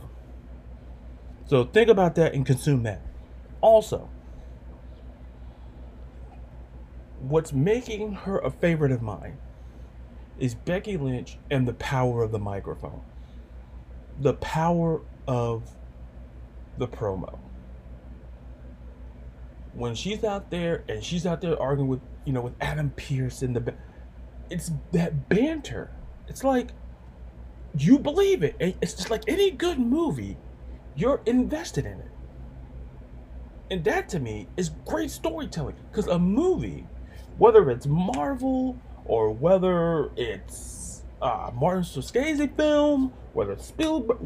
So 1.46 1.64
think 1.64 1.90
about 1.90 2.14
that 2.14 2.32
and 2.32 2.46
consume 2.46 2.84
that. 2.84 3.02
Also, 3.60 4.08
what's 7.20 7.52
making 7.52 8.12
her 8.12 8.38
a 8.38 8.50
favorite 8.50 8.92
of 8.92 9.02
mine 9.02 9.36
is 10.38 10.54
Becky 10.54 10.96
Lynch 10.96 11.38
and 11.50 11.68
the 11.68 11.74
power 11.74 12.22
of 12.22 12.32
the 12.32 12.38
microphone. 12.38 13.02
The 14.18 14.34
power 14.34 15.02
of 15.28 15.70
the 16.78 16.88
promo. 16.88 17.38
When 19.74 19.94
she's 19.94 20.22
out 20.24 20.50
there 20.50 20.84
and 20.88 21.02
she's 21.02 21.26
out 21.26 21.40
there 21.40 21.60
arguing 21.60 21.88
with, 21.88 22.00
you 22.24 22.32
know, 22.32 22.40
with 22.40 22.54
Adam 22.60 22.90
Pearce 22.90 23.42
and 23.42 23.56
the 23.56 23.74
it's 24.50 24.70
that 24.92 25.28
banter. 25.28 25.90
It's 26.28 26.44
like 26.44 26.68
you 27.76 27.98
believe 27.98 28.42
it. 28.42 28.56
It's 28.60 28.94
just 28.94 29.10
like 29.10 29.22
any 29.26 29.50
good 29.50 29.78
movie, 29.78 30.36
you're 30.94 31.20
invested 31.26 31.86
in 31.86 32.00
it. 32.00 32.10
And 33.70 33.82
that 33.84 34.08
to 34.10 34.20
me 34.20 34.46
is 34.56 34.70
great 34.86 35.10
storytelling 35.10 35.74
because 35.90 36.06
a 36.06 36.18
movie, 36.18 36.86
whether 37.38 37.70
it's 37.70 37.86
Marvel 37.86 38.78
or 39.06 39.30
whether 39.30 40.10
it's 40.16 41.02
uh, 41.20 41.50
Martin 41.54 41.82
Scorsese 41.82 42.54
film, 42.56 43.12
whether 43.32 43.52
it's 43.52 43.66
Spielberg, 43.66 44.18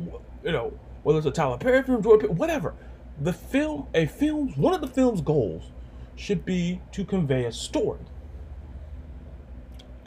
you 0.44 0.52
know, 0.52 0.72
whether 1.04 1.18
it's 1.18 1.26
a 1.26 1.30
Tyler 1.30 1.56
Perry 1.56 1.82
film, 1.82 2.02
Jordan, 2.02 2.36
whatever, 2.36 2.74
the 3.20 3.32
film, 3.32 3.88
a 3.94 4.06
film, 4.06 4.52
one 4.54 4.74
of 4.74 4.80
the 4.80 4.86
film's 4.86 5.20
goals 5.20 5.70
should 6.16 6.44
be 6.44 6.80
to 6.92 7.04
convey 7.04 7.44
a 7.44 7.52
story. 7.52 8.00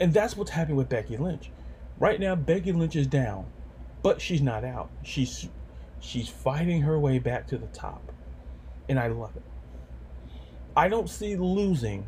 And 0.00 0.12
that's 0.12 0.36
what's 0.36 0.50
happening 0.50 0.76
with 0.76 0.88
Becky 0.88 1.16
Lynch. 1.16 1.50
Right 1.98 2.18
now, 2.18 2.34
Becky 2.34 2.72
Lynch 2.72 2.96
is 2.96 3.06
down, 3.06 3.46
but 4.02 4.20
she's 4.20 4.42
not 4.42 4.64
out. 4.64 4.90
She's 5.02 5.48
she's 6.00 6.28
fighting 6.28 6.82
her 6.82 6.98
way 6.98 7.18
back 7.18 7.46
to 7.48 7.58
the 7.58 7.68
top, 7.68 8.12
and 8.88 8.98
I 8.98 9.06
love 9.06 9.36
it. 9.36 9.42
I 10.76 10.88
don't 10.88 11.08
see 11.08 11.36
losing 11.36 12.06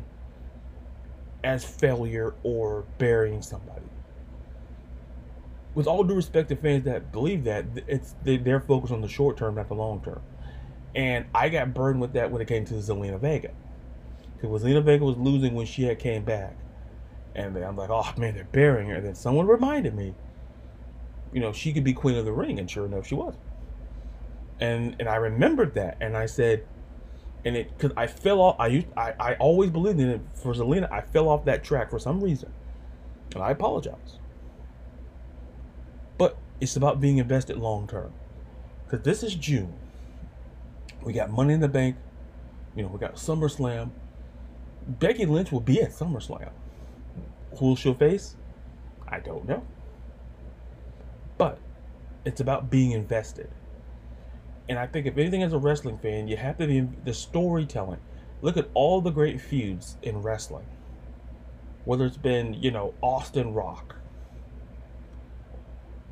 as 1.43 1.63
failure 1.63 2.33
or 2.43 2.83
burying 2.97 3.41
somebody. 3.41 3.85
With 5.75 5.87
all 5.87 6.03
due 6.03 6.15
respect 6.15 6.49
to 6.49 6.55
fans 6.55 6.83
that 6.85 7.11
believe 7.11 7.43
that, 7.43 7.65
it's 7.87 8.15
they, 8.23 8.37
they're 8.37 8.59
focused 8.59 8.91
on 8.91 9.01
the 9.01 9.07
short 9.07 9.37
term, 9.37 9.55
not 9.55 9.67
the 9.67 9.75
long 9.75 10.01
term. 10.01 10.21
And 10.95 11.25
I 11.35 11.49
got 11.49 11.73
burned 11.73 11.99
with 11.99 12.13
that 12.13 12.31
when 12.31 12.41
it 12.41 12.47
came 12.47 12.65
to 12.65 12.73
Zelina 12.75 13.19
Vega. 13.19 13.51
Because 14.35 14.63
Zelina 14.63 14.83
Vega 14.83 15.03
was 15.03 15.17
losing 15.17 15.53
when 15.53 15.65
she 15.65 15.83
had 15.83 15.99
came 15.99 16.23
back. 16.23 16.55
And 17.35 17.57
I'm 17.57 17.75
like, 17.75 17.89
oh 17.89 18.13
man, 18.17 18.33
they're 18.33 18.45
burying 18.45 18.89
her. 18.89 18.95
And 18.95 19.05
then 19.05 19.15
someone 19.15 19.45
reminded 19.45 19.93
me, 19.93 20.13
you 21.33 21.41
know, 21.41 21.51
she 21.51 21.73
could 21.73 21.83
be 21.83 21.93
Queen 21.93 22.15
of 22.15 22.23
the 22.23 22.31
Ring, 22.31 22.59
and 22.59 22.71
sure 22.71 22.85
enough, 22.85 23.07
she 23.07 23.15
was. 23.15 23.35
And 24.61 24.95
and 24.99 25.09
I 25.09 25.17
remembered 25.17 25.75
that, 25.75 25.97
and 25.99 26.15
I 26.15 26.27
said, 26.27 26.65
and 27.43 27.57
it 27.57 27.77
because 27.77 27.91
I 27.97 28.07
fell 28.07 28.39
off. 28.39 28.55
I 28.57 28.67
used 28.67 28.87
I, 28.95 29.13
I 29.19 29.33
always 29.35 29.69
believed 29.69 29.99
in 29.99 30.09
it 30.09 30.21
for 30.33 30.53
Zelina. 30.53 30.89
I 30.89 31.01
fell 31.01 31.27
off 31.27 31.43
that 31.43 31.61
track 31.61 31.89
for 31.89 31.99
some 31.99 32.21
reason, 32.21 32.53
and 33.33 33.43
I 33.43 33.51
apologize. 33.51 34.19
But 36.17 36.37
it's 36.61 36.77
about 36.77 37.01
being 37.01 37.17
invested 37.17 37.57
long 37.57 37.85
term, 37.85 38.13
because 38.85 39.03
this 39.03 39.23
is 39.23 39.35
June. 39.35 39.73
We 41.05 41.13
got 41.13 41.29
Money 41.29 41.53
in 41.53 41.59
the 41.61 41.69
Bank. 41.69 41.95
You 42.75 42.83
know, 42.83 42.89
we 42.89 42.99
got 42.99 43.15
SummerSlam. 43.15 43.91
Becky 44.87 45.25
Lynch 45.25 45.51
will 45.51 45.61
be 45.61 45.81
at 45.81 45.91
SummerSlam. 45.91 46.49
Who 47.59 47.75
she'll 47.75 47.93
face? 47.93 48.35
I 49.07 49.19
don't 49.19 49.47
know. 49.47 49.63
But 51.37 51.59
it's 52.25 52.41
about 52.41 52.69
being 52.69 52.91
invested. 52.91 53.49
And 54.67 54.79
I 54.79 54.87
think 54.87 55.05
if 55.05 55.17
anything 55.17 55.43
as 55.43 55.53
a 55.53 55.59
wrestling 55.59 55.99
fan, 55.99 56.27
you 56.27 56.37
have 56.37 56.57
to 56.57 56.65
be 56.65 56.87
the 57.03 57.13
storytelling. 57.13 57.99
Look 58.41 58.57
at 58.57 58.67
all 58.73 58.99
the 58.99 59.11
great 59.11 59.39
feuds 59.39 59.97
in 60.01 60.21
wrestling. 60.23 60.65
Whether 61.85 62.05
it's 62.05 62.17
been, 62.17 62.55
you 62.55 62.71
know, 62.71 62.95
Austin 63.01 63.53
Rock. 63.53 63.95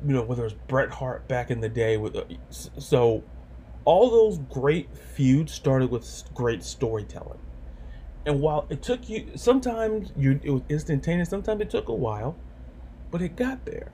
You 0.06 0.14
know, 0.14 0.22
whether 0.22 0.44
it's 0.44 0.54
Bret 0.68 0.90
Hart 0.90 1.26
back 1.26 1.50
in 1.50 1.60
the 1.60 1.68
day 1.68 1.96
with 1.96 2.14
uh, 2.14 2.24
so 2.50 3.24
all 3.84 4.10
those 4.10 4.38
great 4.50 4.96
feuds 4.96 5.52
started 5.52 5.90
with 5.90 6.24
great 6.34 6.62
storytelling. 6.62 7.38
And 8.26 8.40
while 8.40 8.66
it 8.70 8.82
took 8.82 9.08
you, 9.08 9.32
sometimes 9.34 10.12
you 10.16 10.40
it 10.42 10.50
was 10.50 10.62
instantaneous, 10.68 11.28
sometimes 11.28 11.60
it 11.60 11.70
took 11.70 11.88
a 11.88 11.94
while, 11.94 12.36
but 13.10 13.20
it 13.20 13.36
got 13.36 13.64
there. 13.66 13.92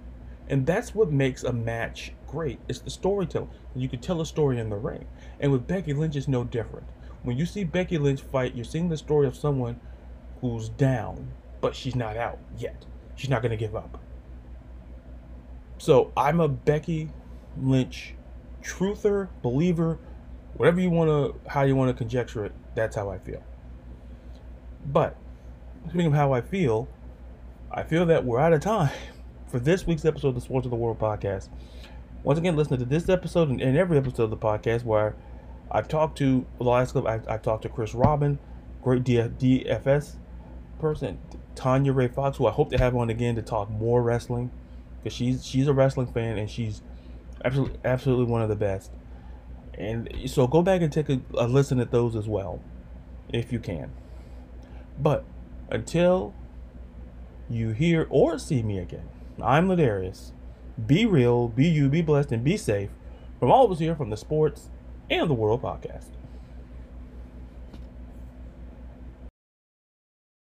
And 0.49 0.67
that's 0.67 0.95
what 0.95 1.11
makes 1.11 1.45
a 1.45 1.53
match 1.53 2.13
great. 2.27 2.59
It's 2.69 2.81
the 2.81 2.91
storytelling. 2.91 3.51
You 3.75 3.89
can 3.89 4.01
tell 4.01 4.21
a 4.21 4.27
story 4.27 4.59
in 4.59 4.69
the 4.69 4.77
ring. 4.77 5.07
And 5.39 5.53
with 5.53 5.67
Becky 5.67 5.93
Lynch, 5.93 6.17
it's 6.17 6.29
no 6.29 6.45
different. 6.45 6.87
When 7.23 7.37
you 7.37 7.47
see 7.47 7.65
Becky 7.65 7.99
Lynch 7.99 8.21
fight, 8.21 8.55
you're 8.55 8.65
seeing 8.65 8.89
the 8.89 8.97
story 8.97 9.27
of 9.27 9.37
someone 9.37 9.81
who's 10.41 10.69
down, 10.71 11.33
but 11.61 11.77
she's 11.77 11.95
not 11.95 12.17
out 12.17 12.39
yet. 12.57 12.85
She's 13.15 13.31
not 13.31 13.43
going 13.43 13.51
to 13.51 13.57
give 13.57 13.77
up. 13.77 14.01
So 15.79 16.13
I'm 16.17 16.41
a 16.41 16.49
Becky 16.49 17.11
Lynch 17.61 18.15
truther, 18.63 19.29
believer, 19.43 19.99
whatever 20.55 20.81
you 20.81 20.91
want 20.91 21.09
to, 21.09 21.51
how 21.51 21.63
you 21.63 21.77
want 21.77 21.89
to 21.89 21.95
conjecture 21.95 22.45
it. 22.45 22.53
That's 22.75 22.97
how 22.97 23.11
I 23.11 23.19
feel. 23.19 23.43
But 24.87 25.17
speaking 25.89 26.07
of 26.07 26.13
how 26.15 26.33
I 26.33 26.41
feel, 26.41 26.89
I 27.71 27.83
feel 27.83 28.07
that 28.07 28.25
we're 28.25 28.39
out 28.39 28.53
of 28.53 28.61
time 28.61 28.91
for 29.49 29.59
this 29.59 29.87
week's 29.87 30.05
episode 30.05 30.29
of 30.29 30.35
the 30.35 30.41
Sports 30.41 30.67
of 30.67 30.71
the 30.71 30.77
World 30.77 30.99
podcast. 30.99 31.49
Once 32.23 32.39
again, 32.39 32.57
listen 32.57 32.79
to 32.79 32.85
this 32.85 33.09
episode 33.09 33.49
and, 33.49 33.61
and 33.61 33.77
every 33.77 33.97
episode 33.97 34.25
of 34.25 34.31
the 34.31 34.37
podcast 34.37 34.85
where 34.85 35.17
I've 35.71 35.89
talked 35.89 36.19
to 36.19 36.45
the 36.59 36.65
last 36.65 36.93
clip. 36.93 37.07
I've, 37.07 37.27
I've 37.29 37.43
talked 37.43 37.63
to 37.63 37.69
Chris 37.69 37.95
Robin, 37.95 38.39
great 38.83 39.05
DFS 39.05 40.17
person, 40.79 41.19
Tanya 41.55 41.93
Ray 41.93 42.09
Fox, 42.09 42.39
who 42.39 42.47
I 42.47 42.51
hope 42.51 42.71
to 42.71 42.79
have 42.79 42.95
on 42.97 43.09
again 43.09 43.37
to 43.37 43.43
talk 43.43 43.71
more 43.71 44.03
wrestling 44.03 44.51
because 45.03 45.17
she's 45.17 45.47
she's 45.47 45.67
a 45.67 45.73
wrestling 45.73 46.07
fan 46.09 46.39
and 46.39 46.51
she's 46.51 46.83
absolutely 47.45 47.79
absolutely 47.85 48.27
one 48.27 48.43
of 48.43 48.49
the 48.49 48.57
best. 48.57 48.91
And 49.75 50.13
so 50.27 50.47
go 50.47 50.63
back 50.63 50.83
and 50.83 50.93
take 50.93 51.09
a, 51.09 51.21
a 51.35 51.47
listen 51.47 51.81
at 51.81 51.91
those 51.91 52.15
as 52.15 52.29
well, 52.29 52.63
if 53.33 53.53
you 53.53 53.59
can. 53.59 53.93
But 54.99 55.25
until 55.71 56.35
you 57.49 57.71
hear 57.71 58.07
or 58.11 58.39
see 58.39 58.63
me 58.63 58.79
again, 58.79 59.09
I'm 59.43 59.69
Ladarius. 59.69 60.33
Be 60.87 61.07
real, 61.07 61.49
be 61.49 61.67
you, 61.67 61.89
be 61.89 62.03
blessed, 62.03 62.33
and 62.33 62.45
be 62.45 62.57
safe 62.57 62.91
from 63.39 63.51
all 63.51 63.65
of 63.65 63.73
us 63.73 63.79
here 63.79 63.95
from 63.95 64.11
the 64.11 64.17
Sports 64.17 64.69
and 65.09 65.29
the 65.29 65.35
World 65.35 65.63
podcast. 65.63 66.09